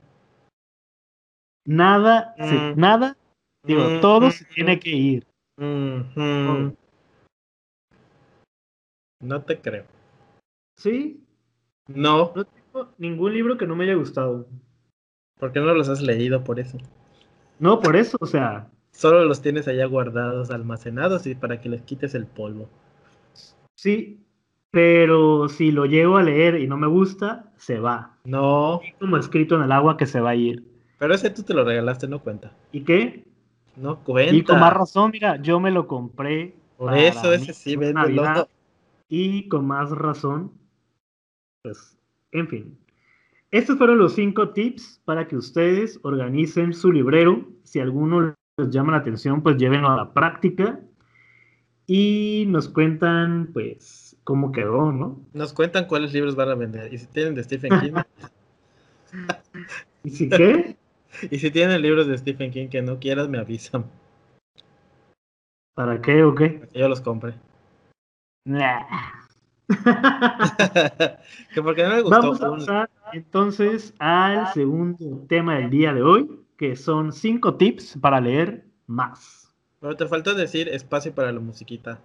[1.66, 2.80] Nada, se- Mm.
[2.80, 3.16] nada,
[3.62, 5.26] digo, mm, todo se tiene que ir.
[5.58, 6.72] Mm, mm.
[9.20, 9.84] No te creo.
[10.76, 11.20] Sí,
[11.88, 14.46] No, no tengo ningún libro que no me haya gustado.
[15.38, 16.78] porque no los has leído por eso.
[17.58, 21.82] No, por eso, o sea, Solo los tienes allá guardados, almacenados y para que les
[21.82, 22.68] quites el polvo.
[23.76, 24.20] sí,
[24.70, 28.16] pero si lo llego a leer y no me gusta, se va.
[28.24, 30.64] No, Como escrito en el agua que se va a ir.
[30.98, 32.52] pero ese tú te lo regalaste, no cuenta.
[32.72, 33.24] ¿Y qué?
[33.78, 34.34] No cuenta.
[34.34, 36.54] Y con más razón, mira, yo me lo compré.
[36.76, 38.48] Por eso ese sí, véndelo.
[39.08, 40.52] Y con más razón,
[41.62, 41.98] pues,
[42.32, 42.78] en fin.
[43.50, 47.48] Estos fueron los cinco tips para que ustedes organicen su librero.
[47.64, 50.80] Si alguno les llama la atención, pues llévenlo a la práctica.
[51.86, 55.22] Y nos cuentan, pues, cómo quedó, ¿no?
[55.32, 56.92] Nos cuentan cuáles libros van a vender.
[56.92, 57.92] Y si tienen de Stephen King,
[60.04, 60.76] Y si qué,
[61.30, 63.84] y si tienen libros de Stephen King que no quieras, me avisan.
[65.78, 66.50] ¿para qué o qué?
[66.50, 67.34] para que yo los compre.
[68.44, 68.80] Nah.
[71.54, 76.02] que porque no me gustó Vamos a pasar entonces al segundo tema del día de
[76.02, 79.54] hoy, que son cinco tips para leer más.
[79.80, 82.00] Pero te faltó decir espacio para la musiquita.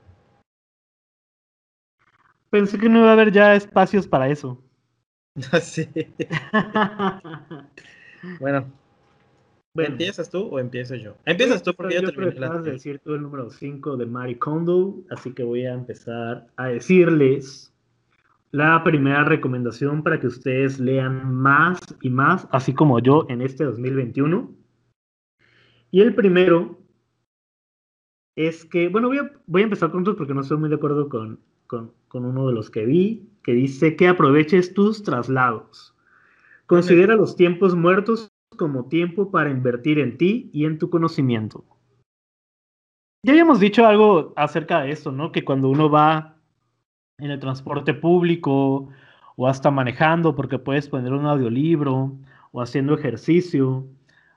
[2.51, 4.61] Pensé que no iba a haber ya espacios para eso.
[5.61, 5.89] sí.
[8.39, 8.82] bueno.
[9.75, 11.15] ¿Empiezas tú o empiezo yo?
[11.25, 12.59] Empiezas tú porque yo, yo terminé la...
[12.59, 16.67] de decir tú el número 5 de Mari Kondo, así que voy a empezar a
[16.67, 17.73] decirles
[18.51, 23.63] la primera recomendación para que ustedes lean más y más, así como yo en este
[23.63, 24.53] 2021.
[25.89, 26.79] Y el primero
[28.35, 30.75] es que, bueno, voy a, voy a empezar con otros porque no estoy muy de
[30.75, 35.95] acuerdo con, con, con, uno de los que vi, que dice que aproveches tus traslados.
[36.67, 41.63] Considera los tiempos muertos como tiempo para invertir en ti y en tu conocimiento.
[43.25, 45.31] Ya habíamos dicho algo acerca de esto, ¿no?
[45.31, 46.35] Que cuando uno va
[47.17, 48.89] en el transporte público
[49.35, 52.17] o hasta manejando porque puedes poner un audiolibro
[52.51, 53.85] o haciendo ejercicio.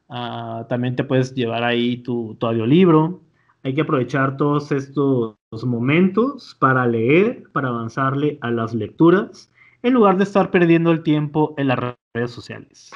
[0.09, 3.21] Ah, también te puedes llevar ahí tu, tu, audiolibro.
[3.65, 9.51] Hay que aprovechar todos estos momentos para leer, para avanzarle a las lecturas,
[9.83, 11.79] en lugar de estar perdiendo el tiempo en las
[12.15, 12.93] redes sociales.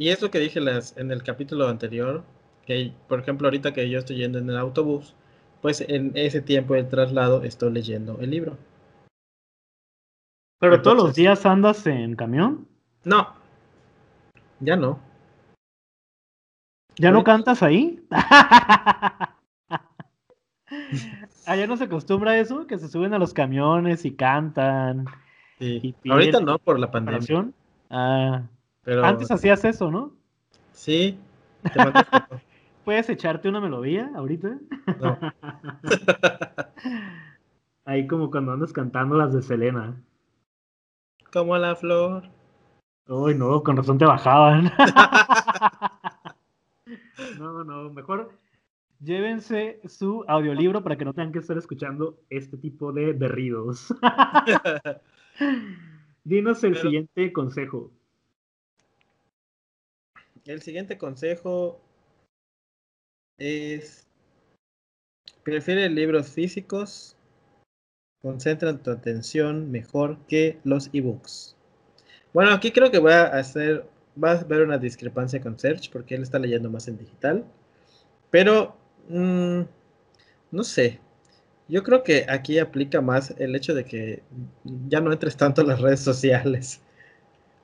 [0.00, 2.24] Y eso que dije las, en el capítulo anterior,
[2.64, 5.14] que por ejemplo ahorita que yo estoy yendo en el autobús,
[5.60, 8.56] pues en ese tiempo del traslado estoy leyendo el libro.
[10.58, 12.66] ¿Pero todos los días andas en camión?
[13.04, 13.34] No,
[14.60, 14.98] ya no.
[16.96, 18.02] ¿Ya no cantas ahí?
[21.44, 25.04] Allá no se acostumbra a eso, que se suben a los camiones y cantan.
[25.58, 25.94] Sí.
[26.08, 27.50] Ahorita no, por la pandemia.
[27.90, 28.44] Ah,
[28.82, 29.04] pero...
[29.04, 30.12] Antes hacías eso, ¿no?
[30.72, 31.18] Sí.
[31.62, 31.70] Te
[32.84, 34.58] ¿Puedes echarte una melodía ahorita?
[35.00, 35.18] No.
[37.84, 40.00] Ahí como cuando andas cantando las de Selena.
[41.32, 42.24] Como la flor.
[43.06, 44.72] Uy, no, con razón te bajaban.
[47.38, 48.32] no, no, mejor
[49.00, 53.94] llévense su audiolibro para que no tengan que estar escuchando este tipo de berridos.
[56.24, 57.90] Dinos el siguiente consejo.
[60.46, 61.80] El siguiente consejo
[63.38, 64.06] es
[65.42, 67.16] prefiere libros físicos,
[68.22, 71.56] concentran tu atención mejor que los ebooks.
[72.32, 73.86] Bueno, aquí creo que voy a hacer,
[74.22, 77.44] va a haber una discrepancia con Serge porque él está leyendo más en digital,
[78.30, 78.76] pero
[79.08, 79.62] mm,
[80.52, 81.00] no sé.
[81.68, 84.22] Yo creo que aquí aplica más el hecho de que
[84.88, 86.82] ya no entres tanto en las redes sociales.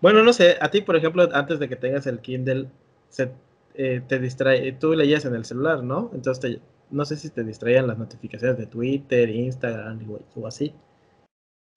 [0.06, 2.68] Bueno, no sé, a ti, por ejemplo, antes de que tengas el Kindle,
[3.08, 3.32] se,
[3.74, 6.12] eh, te distrae, tú leías en el celular, ¿no?
[6.14, 6.60] Entonces
[6.92, 9.98] no sé si te distraían las notificaciones de Twitter, Instagram
[10.36, 10.72] o así.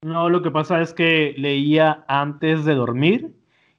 [0.05, 3.33] No, lo que pasa es que leía antes de dormir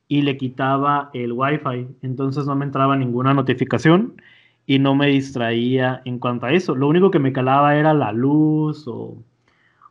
[0.09, 4.21] y le quitaba el wifi, entonces no me entraba ninguna notificación
[4.67, 6.75] y no me distraía en cuanto a eso.
[6.75, 9.17] Lo único que me calaba era la luz o,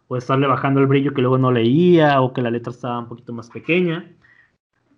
[0.10, 3.07] o estarle bajando el brillo que luego no leía o que la letra estaba un
[3.07, 4.18] poquito más pequeña.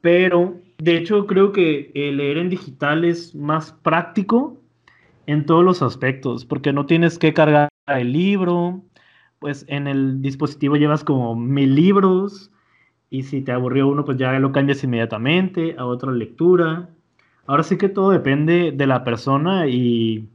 [0.01, 4.57] Pero de hecho creo que leer en digital es más práctico
[5.27, 8.81] en todos los aspectos, porque no tienes que cargar el libro,
[9.39, 12.51] pues en el dispositivo llevas como mil libros
[13.09, 16.89] y si te aburrió uno, pues ya lo cambias inmediatamente a otra lectura.
[17.45, 20.29] Ahora sí que todo depende de la persona y,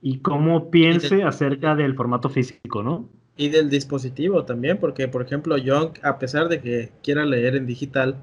[0.00, 3.08] y cómo piense acerca del formato físico, ¿no?
[3.36, 7.66] Y del dispositivo también, porque por ejemplo yo, a pesar de que quiera leer en
[7.66, 8.16] digital,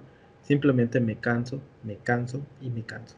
[0.49, 3.15] simplemente me canso, me canso y me canso.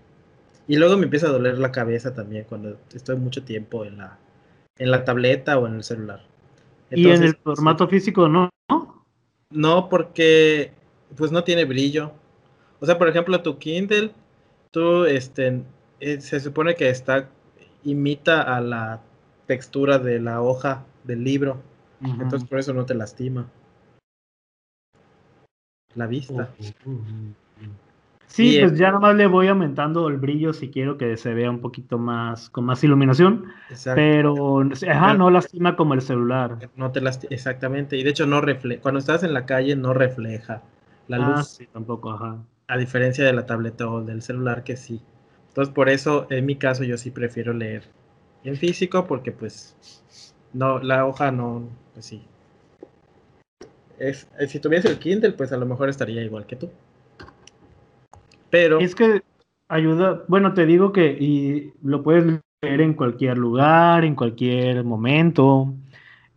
[0.67, 4.19] Y luego me empieza a doler la cabeza también cuando estoy mucho tiempo en la,
[4.77, 6.21] en la tableta o en el celular.
[6.89, 8.49] ¿Y en el formato físico no?
[9.49, 10.73] No, porque
[11.15, 12.11] pues no tiene brillo.
[12.81, 14.11] O sea, por ejemplo, tu Kindle,
[14.71, 15.63] tú, este,
[16.01, 17.29] eh, se supone que está,
[17.85, 18.99] imita a la
[19.45, 21.61] textura de la hoja del libro.
[22.03, 23.47] Entonces por eso no te lastima
[25.95, 26.49] la vista.
[28.31, 31.59] Sí, pues ya nomás le voy aumentando el brillo si quiero que se vea un
[31.59, 33.47] poquito más, con más iluminación.
[33.93, 36.57] Pero, ajá, no lastima como el celular.
[36.77, 37.97] No te lastima, exactamente.
[37.97, 40.61] Y de hecho, no refleja, cuando estás en la calle, no refleja
[41.09, 41.47] la ah, luz.
[41.49, 42.37] Sí, tampoco, ajá.
[42.67, 45.01] A diferencia de la tableta o del celular, que sí.
[45.49, 47.83] Entonces, por eso, en mi caso, yo sí prefiero leer
[48.45, 49.75] en físico, porque pues,
[50.53, 52.25] no, la hoja no, pues sí,
[54.09, 56.69] eh, si tuviese el Kindle, pues a lo mejor estaría igual que tú.
[58.49, 58.79] Pero.
[58.79, 59.21] Es que
[59.67, 60.23] ayuda.
[60.27, 65.73] Bueno, te digo que y lo puedes leer en cualquier lugar, en cualquier momento.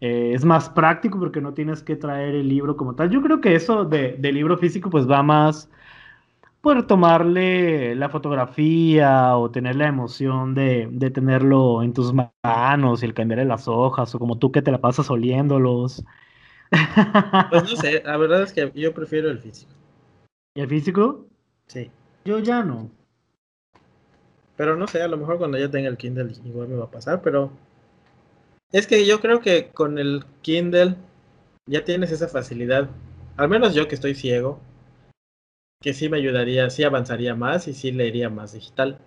[0.01, 3.11] Eh, es más práctico porque no tienes que traer el libro como tal.
[3.11, 5.71] Yo creo que eso de, libro físico pues va más
[6.61, 12.13] por tomarle la fotografía o tener la emoción de, de, tenerlo en tus
[12.43, 16.05] manos y el cambiarle las hojas o como tú que te la pasas oliéndolos.
[17.51, 19.73] Pues no sé, la verdad es que yo prefiero el físico.
[20.57, 21.27] ¿Y el físico?
[21.67, 21.91] Sí.
[22.25, 22.91] Yo ya no.
[24.57, 26.91] Pero no sé, a lo mejor cuando yo tenga el Kindle igual me va a
[26.91, 27.51] pasar, pero
[28.73, 30.97] es que yo creo que con el Kindle
[31.67, 32.89] ya tienes esa facilidad,
[33.37, 34.61] al menos yo que estoy ciego,
[35.81, 38.99] que sí me ayudaría, sí avanzaría más y sí leería más digital.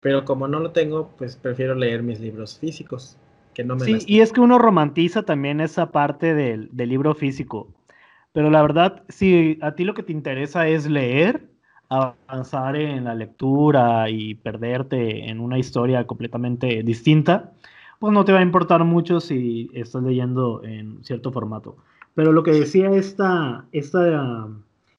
[0.00, 3.16] Pero como no lo tengo, pues prefiero leer mis libros físicos,
[3.56, 7.14] que no me Sí, y es que uno romantiza también esa parte del, del libro
[7.14, 7.68] físico.
[8.32, 11.48] Pero la verdad, si a ti lo que te interesa es leer,
[11.88, 17.54] avanzar en la lectura y perderte en una historia completamente distinta,
[17.98, 21.78] pues no te va a importar mucho si estás leyendo en cierto formato.
[22.14, 24.48] Pero lo que decía esta, esta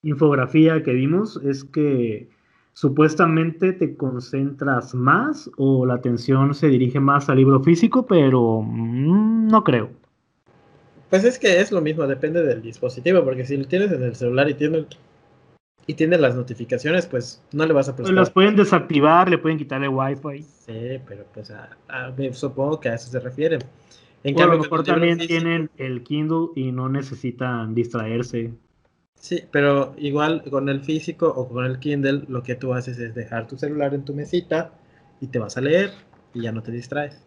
[0.02, 2.28] infografía que vimos es que
[2.78, 9.48] supuestamente te concentras más o la atención se dirige más al libro físico, pero mm,
[9.48, 9.90] no creo.
[11.10, 14.14] Pues es que es lo mismo, depende del dispositivo, porque si lo tienes en el
[14.14, 14.86] celular y tienes
[15.88, 18.14] y tiene las notificaciones, pues no le vas a prestar.
[18.14, 20.44] Las pueden desactivar, le pueden quitar el wifi.
[20.44, 21.52] Sí, pero pues
[22.38, 23.58] supongo que a eso se refieren.
[24.22, 28.52] En cambio, a lo mejor también tienen el Kindle y no necesitan distraerse.
[29.18, 33.14] Sí, pero igual con el físico o con el Kindle, lo que tú haces es
[33.14, 34.72] dejar tu celular en tu mesita
[35.20, 35.90] y te vas a leer
[36.34, 37.24] y ya no te distraes.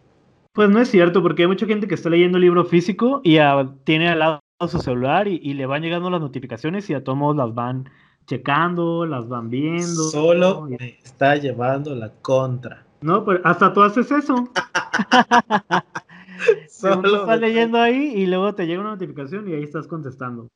[0.54, 3.38] Pues no es cierto, porque hay mucha gente que está leyendo el libro físico y
[3.84, 7.36] tiene al lado su celular y, y, le van llegando las notificaciones y a todos
[7.36, 7.88] las van
[8.26, 10.10] checando, las van viendo.
[10.10, 12.84] Solo me está llevando la contra.
[13.00, 14.48] No, pero hasta tú haces eso.
[16.68, 20.48] Solo estás leyendo ahí y luego te llega una notificación y ahí estás contestando.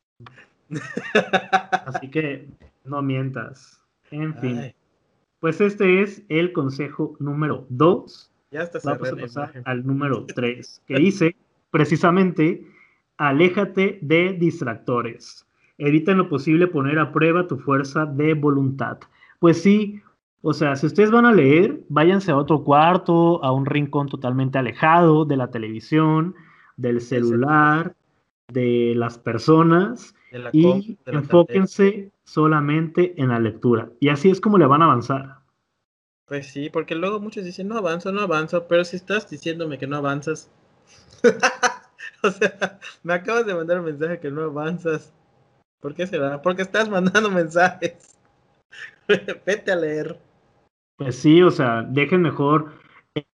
[1.86, 2.48] Así que
[2.84, 3.80] no mientas.
[4.10, 4.74] En fin.
[5.40, 8.32] Pues este es el consejo número 2.
[8.50, 11.36] Ya está Vamos a pasar al número 3, que dice
[11.70, 12.66] precisamente,
[13.18, 15.46] aléjate de distractores.
[15.78, 18.98] Evita en lo posible poner a prueba tu fuerza de voluntad.
[19.40, 20.00] Pues sí,
[20.40, 24.58] o sea, si ustedes van a leer, váyanse a otro cuarto, a un rincón totalmente
[24.58, 26.34] alejado de la televisión,
[26.76, 27.94] del celular,
[28.48, 30.15] de las personas
[30.52, 33.90] y enfóquense solamente en la lectura.
[34.00, 35.38] Y así es como le van a avanzar.
[36.26, 39.86] Pues sí, porque luego muchos dicen, no avanzo, no avanzo, pero si estás diciéndome que
[39.86, 40.50] no avanzas,
[42.22, 45.12] o sea, me acabas de mandar un mensaje que no avanzas.
[45.80, 46.42] ¿Por qué será?
[46.42, 48.18] Porque estás mandando mensajes.
[49.46, 50.18] Vete a leer.
[50.96, 52.72] Pues sí, o sea, dejen mejor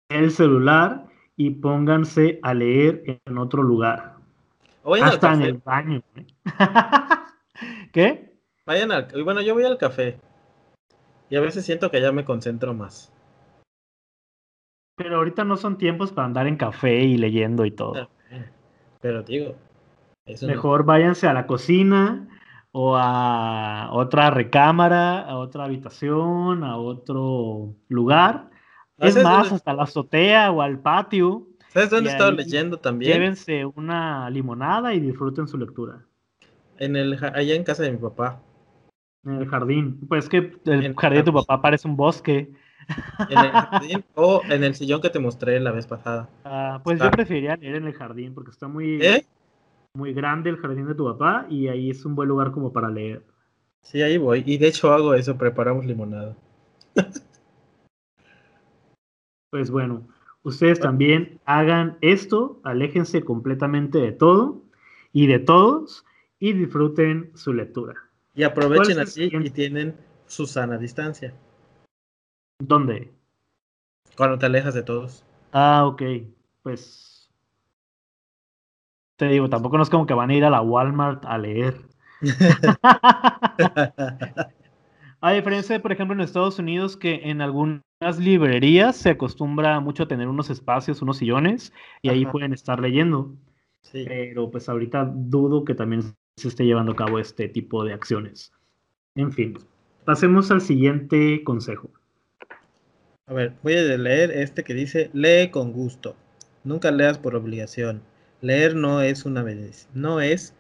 [0.10, 4.18] el celular y pónganse a leer en otro lugar.
[4.84, 6.02] Hasta en el baño.
[6.16, 6.26] ¿eh?
[7.94, 8.34] ¿Qué?
[8.66, 9.08] Vayan al...
[9.24, 10.20] Bueno, yo voy al café.
[11.30, 13.14] Y a veces siento que ya me concentro más.
[14.96, 18.10] Pero ahorita no son tiempos para andar en café y leyendo y todo.
[19.02, 19.56] Pero digo,
[20.42, 22.28] Mejor váyanse a la cocina
[22.72, 28.50] o a otra recámara, a otra habitación, a otro lugar.
[28.98, 31.48] Es más, hasta la azotea o al patio.
[31.72, 33.14] ¿Sabes dónde he estado leyendo también?
[33.14, 36.04] Llévense una limonada y disfruten su lectura.
[36.78, 38.42] En el, allá en casa de mi papá.
[39.24, 40.00] En el jardín.
[40.10, 42.52] Pues que el jardín de tu papá parece un bosque.
[43.30, 46.28] En el jardín o en el sillón que te mostré la vez pasada.
[46.44, 49.02] Ah, pues yo preferiría leer en el jardín porque está muy...
[49.02, 49.26] ¿Eh?
[49.94, 52.90] muy grande el jardín de tu papá y ahí es un buen lugar como para
[52.90, 53.24] leer.
[53.82, 54.44] Sí, ahí voy.
[54.46, 56.36] Y de hecho hago eso, preparamos limonada.
[59.50, 60.08] pues bueno,
[60.44, 64.62] ustedes también hagan esto, aléjense completamente de todo
[65.14, 66.06] y de todos
[66.40, 67.96] y disfruten su lectura.
[68.34, 71.34] Y aprovechen así y tienen su sana distancia.
[72.60, 73.12] ¿Dónde?
[74.16, 75.26] Cuando te alejas de todos.
[75.52, 76.02] Ah, ok.
[76.64, 77.30] Pues
[79.18, 81.82] te digo, tampoco no es como que van a ir a la Walmart a leer.
[85.22, 87.42] a diferencia de, por ejemplo, en Estados Unidos, que en
[88.02, 91.72] algunas librerías se acostumbra mucho a tener unos espacios, unos sillones,
[92.02, 93.36] y ahí pueden estar leyendo.
[93.94, 96.02] Pero pues ahorita dudo que también
[96.36, 98.52] se esté llevando a cabo este tipo de acciones.
[99.14, 99.54] En fin,
[100.04, 101.92] pasemos al siguiente consejo.
[103.28, 106.16] A ver, voy a leer este que dice, lee con gusto,
[106.64, 108.02] nunca leas por obligación.
[108.42, 110.56] Leer no es una medicina, no es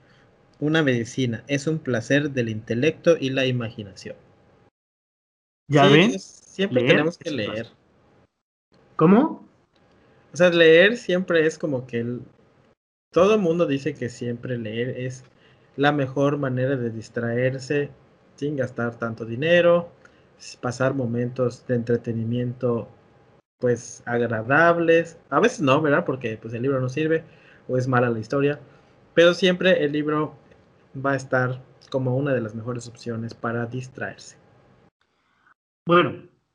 [0.59, 4.15] una medicina, es un placer del intelecto y la imaginación.
[5.71, 6.19] ¿Ya ven?
[6.19, 7.67] Siempre tenemos que leer.
[8.97, 9.47] ¿Cómo?
[10.33, 12.21] O sea, leer siempre es como que el,
[13.13, 15.23] todo mundo dice que siempre leer es
[15.77, 17.89] la mejor manera de distraerse
[18.35, 19.89] sin gastar tanto dinero,
[20.59, 22.89] pasar momentos de entretenimiento
[23.57, 25.19] pues agradables.
[25.29, 26.03] A veces no, ¿verdad?
[26.03, 27.23] Porque pues el libro no sirve
[27.69, 28.59] o es mala la historia,
[29.13, 30.35] pero siempre el libro
[30.93, 34.40] va a estar como una de las mejores opciones para distraerse.
[35.91, 36.13] Bueno,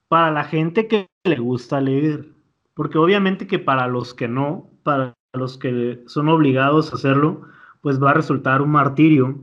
[0.09, 2.25] para la gente que le gusta leer,
[2.73, 7.43] porque obviamente que para los que no, para los que son obligados a hacerlo,
[7.83, 9.39] pues va a resultar un martirio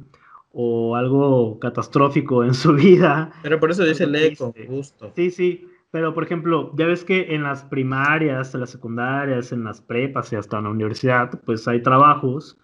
[0.51, 3.33] o algo catastrófico en su vida.
[3.43, 5.11] Pero por eso dice lee con gusto.
[5.15, 5.69] Sí, sí.
[5.91, 10.33] Pero, por ejemplo, ya ves que en las primarias, en las secundarias, en las prepas
[10.33, 12.57] y hasta en la universidad, pues hay trabajos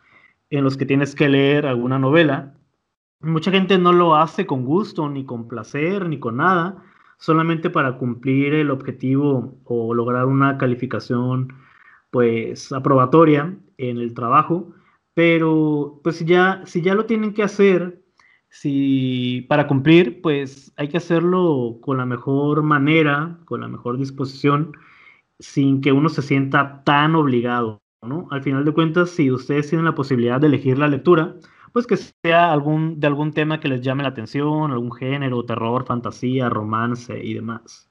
[0.49, 2.55] en los que tienes que leer alguna novela.
[3.19, 6.83] Mucha gente no lo hace con gusto, ni con placer, ni con nada,
[7.19, 11.53] solamente para cumplir el objetivo o lograr una calificación
[12.11, 14.73] pues aprobatoria en el trabajo,
[15.13, 18.01] pero pues ya si ya lo tienen que hacer,
[18.49, 24.71] si para cumplir, pues hay que hacerlo con la mejor manera, con la mejor disposición,
[25.39, 28.27] sin que uno se sienta tan obligado, ¿no?
[28.31, 31.35] Al final de cuentas, si ustedes tienen la posibilidad de elegir la lectura,
[31.71, 35.85] pues que sea algún, de algún tema que les llame la atención, algún género, terror,
[35.85, 37.89] fantasía, romance y demás,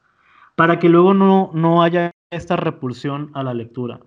[0.57, 4.01] para que luego no, no haya esta repulsión a la lectura.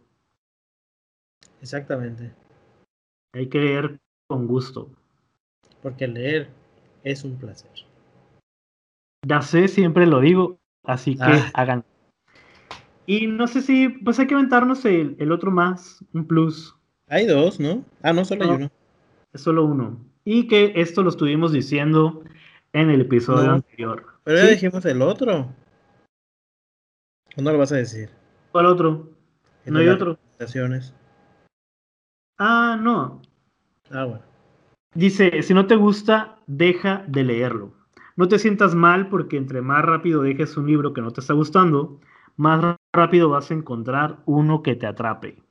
[1.61, 2.34] Exactamente.
[3.34, 4.89] Hay que leer con gusto.
[5.82, 6.49] Porque leer
[7.03, 7.72] es un placer.
[9.26, 11.51] Ya sé, siempre lo digo, así que ah.
[11.53, 11.86] hagan.
[13.05, 16.76] Y no sé si, pues hay que aventarnos el, el, otro más, un plus.
[17.07, 17.84] Hay dos, ¿no?
[18.01, 18.72] Ah, no, solo hay uno.
[19.34, 19.99] Es solo uno.
[20.23, 22.23] Y que esto lo estuvimos diciendo
[22.73, 24.05] en el episodio anterior.
[24.23, 25.53] Pero ya dijimos el otro.
[27.38, 28.09] ¿O no lo vas a decir?
[28.51, 29.09] ¿Cuál otro?
[29.65, 30.17] no hay otro.
[32.38, 33.21] Ah, no.
[33.91, 34.23] Ah, bueno.
[34.93, 37.73] Dice, si no te gusta, deja de leerlo.
[38.17, 41.34] No te sientas mal porque entre más rápido dejes un libro que no te está
[41.34, 41.99] gustando,
[42.36, 45.41] más rápido vas a encontrar uno que te atrape.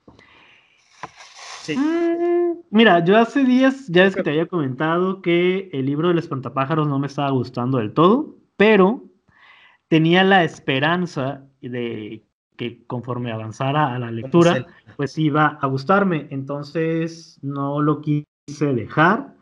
[1.74, 1.78] Sí.
[1.78, 6.18] Mm, mira, yo hace días ya es que te había comentado que el libro del
[6.18, 9.04] espantapájaros no me estaba gustando del todo, pero
[9.88, 12.24] tenía la esperanza de
[12.56, 14.66] que conforme avanzara a la lectura,
[14.96, 16.28] pues iba a gustarme.
[16.30, 19.34] Entonces no lo quise dejar,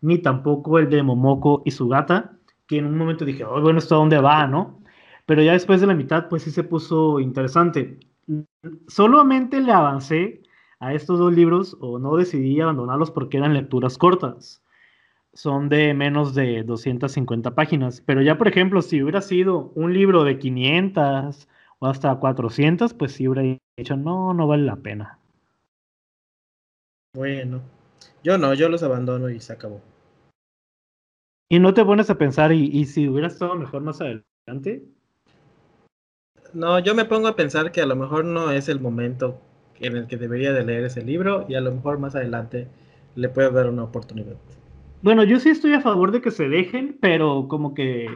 [0.00, 3.78] ni tampoco el de Momoko y su gata, que en un momento dije, oh, bueno,
[3.78, 4.80] ¿esto a dónde va, no?
[5.24, 8.00] Pero ya después de la mitad, pues sí se puso interesante.
[8.88, 10.42] Solamente le avancé
[10.80, 14.62] a estos dos libros, o no decidí abandonarlos porque eran lecturas cortas.
[15.32, 18.00] Son de menos de 250 páginas.
[18.00, 21.48] Pero ya, por ejemplo, si hubiera sido un libro de 500
[21.78, 25.18] o hasta 400, pues sí hubiera dicho, no, no vale la pena.
[27.14, 27.62] Bueno,
[28.22, 29.80] yo no, yo los abandono y se acabó.
[31.48, 34.84] ¿Y no te pones a pensar, y, si hubiera estado mejor más adelante?
[36.52, 39.40] No, yo me pongo a pensar que a lo mejor no es el momento
[39.80, 42.68] en el que debería de leer ese libro y a lo mejor más adelante
[43.14, 44.36] le puedo dar una oportunidad.
[45.02, 48.08] Bueno, yo sí estoy a favor de que se dejen, pero como que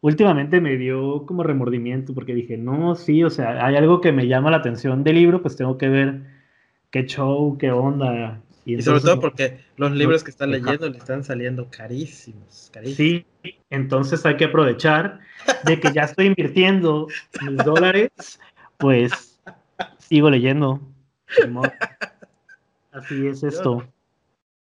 [0.00, 4.26] últimamente me dio como remordimiento porque dije, no, sí, o sea, hay algo que me
[4.26, 6.22] llama la atención del libro, pues tengo que ver
[6.90, 8.40] qué show, qué onda.
[8.64, 12.96] Y, sobre todo porque los libros que están leyendo le están saliendo carísimos, carísimos.
[12.96, 13.26] Sí,
[13.70, 15.20] entonces hay que aprovechar
[15.64, 17.08] de que ya estoy invirtiendo
[17.42, 18.10] mis dólares,
[18.76, 19.29] pues
[19.98, 20.80] sigo leyendo.
[22.92, 23.86] Así es esto.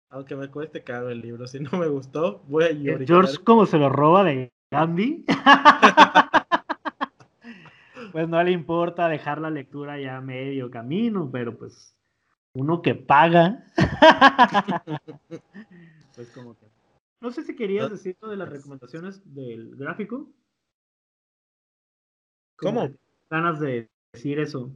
[0.10, 3.06] aunque me cueste caro el libro, si no me gustó, voy a llorar.
[3.06, 5.26] George como se lo roba de Gandhi,
[8.12, 11.96] pues no le importa dejar la lectura ya medio camino, pero pues
[12.54, 13.66] uno que paga,
[16.16, 16.66] pues como que...
[17.22, 20.30] No sé si querías decir de las recomendaciones del gráfico.
[22.56, 22.90] ¿Cómo?
[23.30, 24.72] Ganas de decir eso.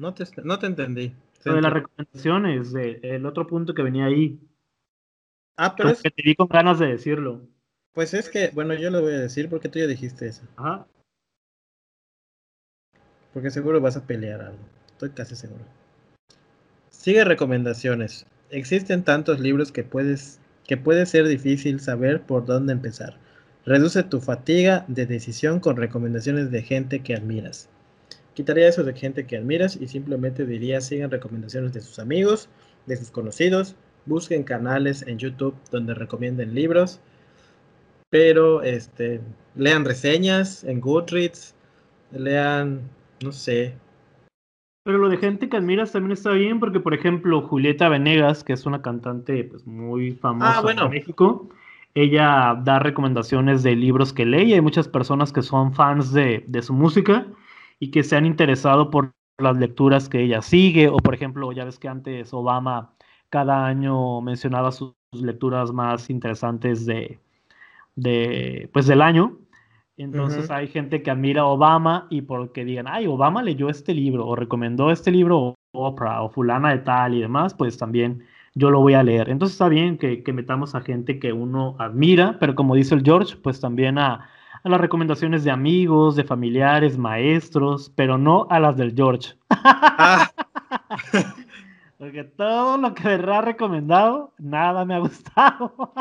[0.00, 1.14] No te, no te entendí.
[1.44, 4.38] Lo de las recomendaciones, el otro punto que venía ahí.
[5.56, 6.02] Ah, pero es...
[6.02, 7.42] que te di con ganas de decirlo.
[7.92, 10.42] Pues es que, bueno, yo lo voy a decir porque tú ya dijiste eso.
[10.56, 10.86] Ajá.
[13.32, 14.64] Porque seguro vas a pelear algo.
[14.92, 15.64] Estoy casi seguro.
[16.88, 18.26] Sigue recomendaciones.
[18.50, 23.16] Existen tantos libros que puedes que puede ser difícil saber por dónde empezar.
[23.66, 27.68] Reduce tu fatiga de decisión con recomendaciones de gente que admiras.
[28.40, 32.48] Quitaría eso de gente que admiras y simplemente diría sigan recomendaciones de sus amigos,
[32.86, 33.76] de sus conocidos,
[34.06, 37.02] busquen canales en YouTube donde recomienden libros
[38.08, 39.20] pero este,
[39.56, 41.54] lean reseñas en Goodreads,
[42.12, 42.80] lean,
[43.22, 43.74] no sé,
[44.84, 48.54] Pero lo de gente que admiras también está bien, porque por ejemplo, Julieta Venegas, que
[48.54, 50.86] es una cantante pues, muy famosa Ah, bueno.
[50.86, 51.50] en México,
[51.94, 56.42] ella da recomendaciones de libros que lee y hay muchas personas que son fans de,
[56.48, 57.26] de su música
[57.80, 61.64] y que se han interesado por las lecturas que ella sigue, o por ejemplo, ya
[61.64, 62.94] ves que antes Obama
[63.30, 67.18] cada año mencionaba sus lecturas más interesantes de,
[67.96, 69.38] de pues del año.
[69.96, 74.26] Entonces hay gente que admira a Obama y porque digan, ay, Obama leyó este libro
[74.26, 78.24] o recomendó este libro o Oprah o fulana de tal y demás, pues también
[78.54, 79.28] yo lo voy a leer.
[79.28, 83.02] Entonces está bien que, que metamos a gente que uno admira, pero como dice el
[83.04, 84.30] George, pues también a,
[84.62, 89.34] a las recomendaciones de amigos, de familiares, maestros, pero no a las del George.
[89.50, 90.30] Ah,
[91.98, 95.92] Porque todo lo que me ha recomendado, nada me ha gustado.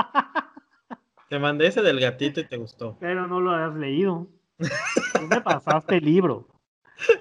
[1.28, 2.96] te mandé ese del gatito y te gustó.
[3.00, 4.28] Pero no lo has leído.
[4.58, 6.48] Tú me pasaste el libro,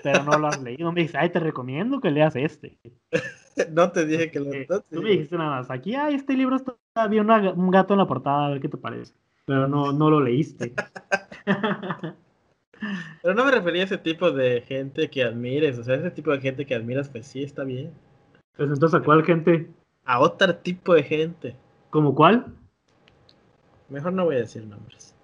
[0.03, 0.93] pero no lo has leído.
[0.93, 2.79] Me dices, ay, te recomiendo que leas este.
[3.73, 6.35] No te dije que lo Eh, no Tú me dijiste nada más, aquí, ay, este
[6.35, 9.15] libro está, había una- un gato en la portada, a ver qué te parece.
[9.49, 10.75] Pero no, no lo leíste.
[13.23, 15.79] Pero no me refería a ese tipo de gente que admires.
[15.79, 17.91] O sea, ese tipo de gente que admiras, pues sí, está bien.
[18.57, 19.71] Pues entonces, ¿a cuál gente?
[20.05, 21.57] A otro tipo de gente.
[21.89, 22.45] ¿Como cuál?
[23.89, 25.17] Mejor no voy a decir nombres.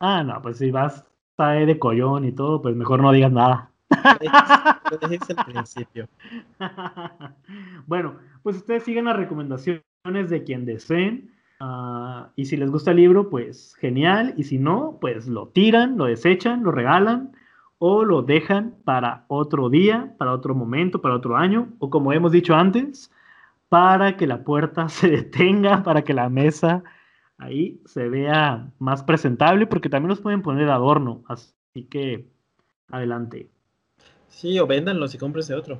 [0.00, 1.04] Ah, no, pues si vas
[1.38, 3.70] a de collón y todo, pues mejor no digas nada.
[4.90, 6.08] Lo dijiste- al principio.
[7.86, 11.30] bueno, pues ustedes siguen las recomendaciones de quien deseen.
[11.60, 14.34] Ah, y si les gusta el libro, pues genial.
[14.36, 17.32] Y si no, pues lo tiran, lo desechan, lo regalan
[17.78, 21.68] o lo dejan para otro día, para otro momento, para otro año.
[21.78, 23.10] O como hemos dicho antes,
[23.68, 26.82] para que la puerta se detenga, para que la mesa
[27.38, 31.22] ahí se vea más presentable, porque también los pueden poner de adorno.
[31.26, 32.28] Así que
[32.88, 33.48] adelante.
[34.28, 35.78] Sí, o véndanlos y cómprense otro.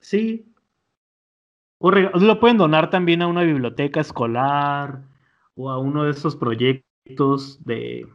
[0.00, 0.51] Sí.
[1.82, 5.02] Lo pueden donar también a una biblioteca escolar
[5.56, 8.06] o a uno de esos proyectos de,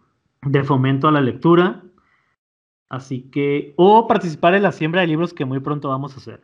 [0.43, 1.84] de fomento a la lectura.
[2.89, 6.41] Así que, o participar en la siembra de libros que muy pronto vamos a hacer.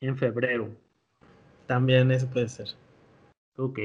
[0.00, 0.68] En febrero.
[1.66, 2.68] También eso puede ser.
[3.56, 3.78] Ok.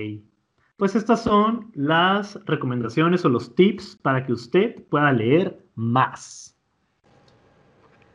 [0.78, 6.56] Pues estas son las recomendaciones o los tips para que usted pueda leer más.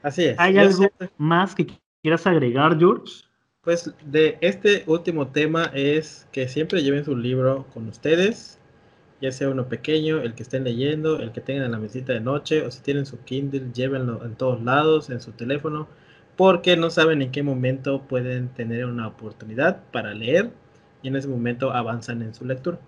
[0.02, 0.38] Así es.
[0.38, 1.66] ¿Hay Yo algo siempre- más que
[2.02, 3.24] quieras agregar, George?
[3.62, 8.58] Pues de este último tema es que siempre lleven su libro con ustedes,
[9.20, 12.20] ya sea uno pequeño, el que estén leyendo, el que tengan en la mesita de
[12.20, 15.88] noche, o si tienen su Kindle, llévenlo en todos lados, en su teléfono,
[16.36, 20.52] porque no saben en qué momento pueden tener una oportunidad para leer
[21.02, 22.78] y en ese momento avanzan en su lectura.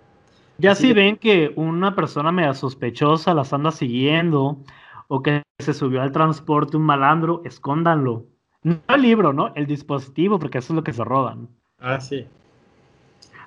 [0.57, 4.63] Ya Así si ven que una persona media sospechosa las anda siguiendo
[5.07, 8.25] o que se subió al transporte un malandro, escóndanlo.
[8.63, 9.53] No el libro, ¿no?
[9.55, 11.49] El dispositivo, porque eso es lo que se roban.
[11.79, 12.27] Ah, sí.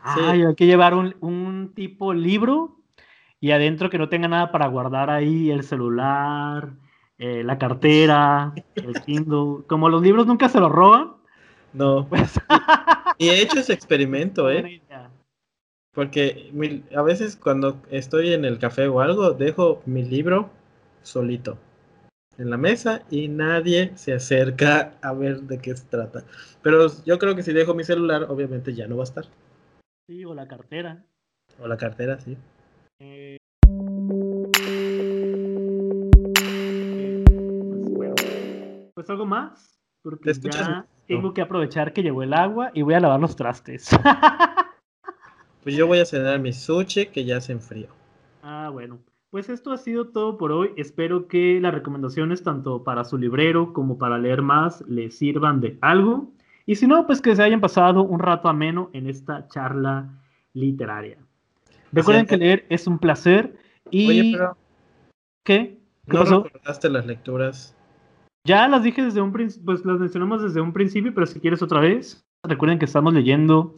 [0.02, 2.76] Ay, hay que llevar un, un tipo libro
[3.40, 6.72] y adentro que no tenga nada para guardar ahí el celular,
[7.18, 9.64] eh, la cartera, el Kindle.
[9.66, 11.12] Como los libros nunca se los roban,
[11.72, 12.06] No.
[12.08, 12.40] pues
[13.18, 14.80] Y he hecho ese experimento, ¿eh?
[15.92, 20.50] Porque mi- a veces cuando estoy en el café o algo, dejo mi libro
[21.02, 21.56] solito
[22.38, 26.24] en la mesa y nadie se acerca a ver de qué se trata.
[26.62, 29.24] Pero yo creo que si dejo mi celular, obviamente ya no va a estar.
[30.08, 31.04] Sí, o la cartera.
[31.60, 32.36] O la cartera, sí.
[33.00, 33.36] Eh,
[37.70, 38.14] pues, bueno.
[38.94, 43.00] Pues algo más, porque ya tengo que aprovechar que llegó el agua y voy a
[43.00, 43.88] lavar los trastes.
[45.62, 47.88] Pues yo voy a cenar mi sushi que ya se enfrió.
[48.42, 49.00] ah, bueno.
[49.34, 50.70] Pues esto ha sido todo por hoy.
[50.76, 55.76] Espero que las recomendaciones, tanto para su librero como para leer más, les sirvan de
[55.80, 56.30] algo.
[56.66, 60.08] Y si no, pues que se hayan pasado un rato ameno en esta charla
[60.52, 61.18] literaria.
[61.90, 63.56] Recuerden que leer es un placer.
[63.90, 64.56] Y Oye, pero
[65.42, 65.80] ¿qué?
[66.06, 66.44] ¿Qué no pasó?
[66.44, 67.76] recordaste las lecturas.
[68.46, 71.60] Ya las dije desde un principio, pues las mencionamos desde un principio, pero si quieres
[71.60, 73.74] otra vez, recuerden que estamos leyendo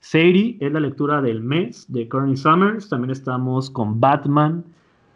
[0.00, 2.90] Sadie, es la lectura del mes de Courtney Summers.
[2.90, 4.66] También estamos con Batman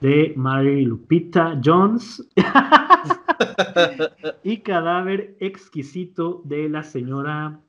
[0.03, 2.29] de Mary Lupita Jones
[4.43, 7.61] y Cadáver Exquisito de la señora.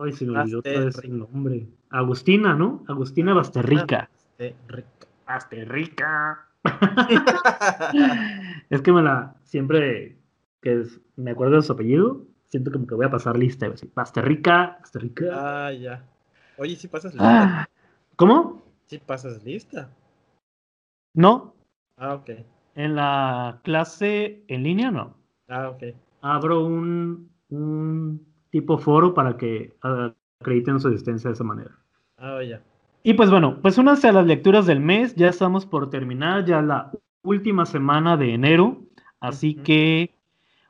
[0.00, 1.14] Ay, se me olvidó otra vez Basterrica.
[1.14, 1.66] el nombre.
[1.90, 2.84] Agustina, ¿no?
[2.86, 4.10] Agustina Basterrica.
[4.38, 5.06] Rico.
[5.26, 6.44] Basterrica.
[8.70, 9.34] Es que me la.
[9.44, 10.18] Siempre
[10.60, 13.66] que es- me acuerdo de su apellido, siento como que voy a pasar lista.
[13.94, 15.24] Basterrica, Basterrica.
[15.32, 16.04] Ah, ya.
[16.58, 17.62] Oye, si pasas lista.
[17.62, 17.68] Ah,
[18.16, 18.62] ¿Cómo?
[18.86, 19.88] Si pasas lista.
[21.18, 21.52] No.
[21.96, 22.30] Ah, ok.
[22.76, 25.16] En la clase en línea, no.
[25.48, 25.92] Ah, ok.
[26.20, 29.74] Abro un, un tipo foro para que
[30.40, 31.76] acrediten su existencia de esa manera.
[32.18, 32.62] Ah, ya.
[33.02, 36.62] Y pues bueno, pues unas de las lecturas del mes, ya estamos por terminar, ya
[36.62, 36.92] la
[37.24, 38.80] última semana de enero,
[39.18, 40.14] así que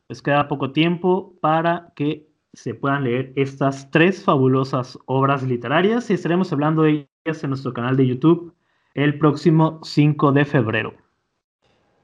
[0.07, 6.15] pues queda poco tiempo para que se puedan leer estas tres fabulosas obras literarias y
[6.15, 8.55] estaremos hablando de ellas en nuestro canal de YouTube
[8.95, 10.95] el próximo 5 de febrero.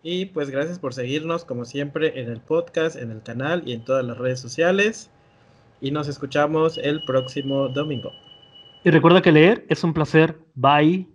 [0.03, 3.85] Y pues gracias por seguirnos como siempre en el podcast, en el canal y en
[3.85, 5.11] todas las redes sociales.
[5.80, 8.11] Y nos escuchamos el próximo domingo.
[8.85, 10.39] Y recuerda que leer es un placer.
[10.55, 11.09] Bye.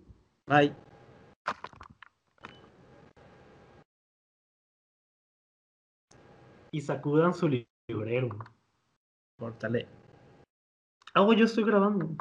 [0.47, 0.73] Bye.
[6.71, 7.47] Y sacudan su
[7.87, 8.29] librero.
[9.37, 9.87] Córtale.
[11.13, 12.15] Ah, yo estoy grabando.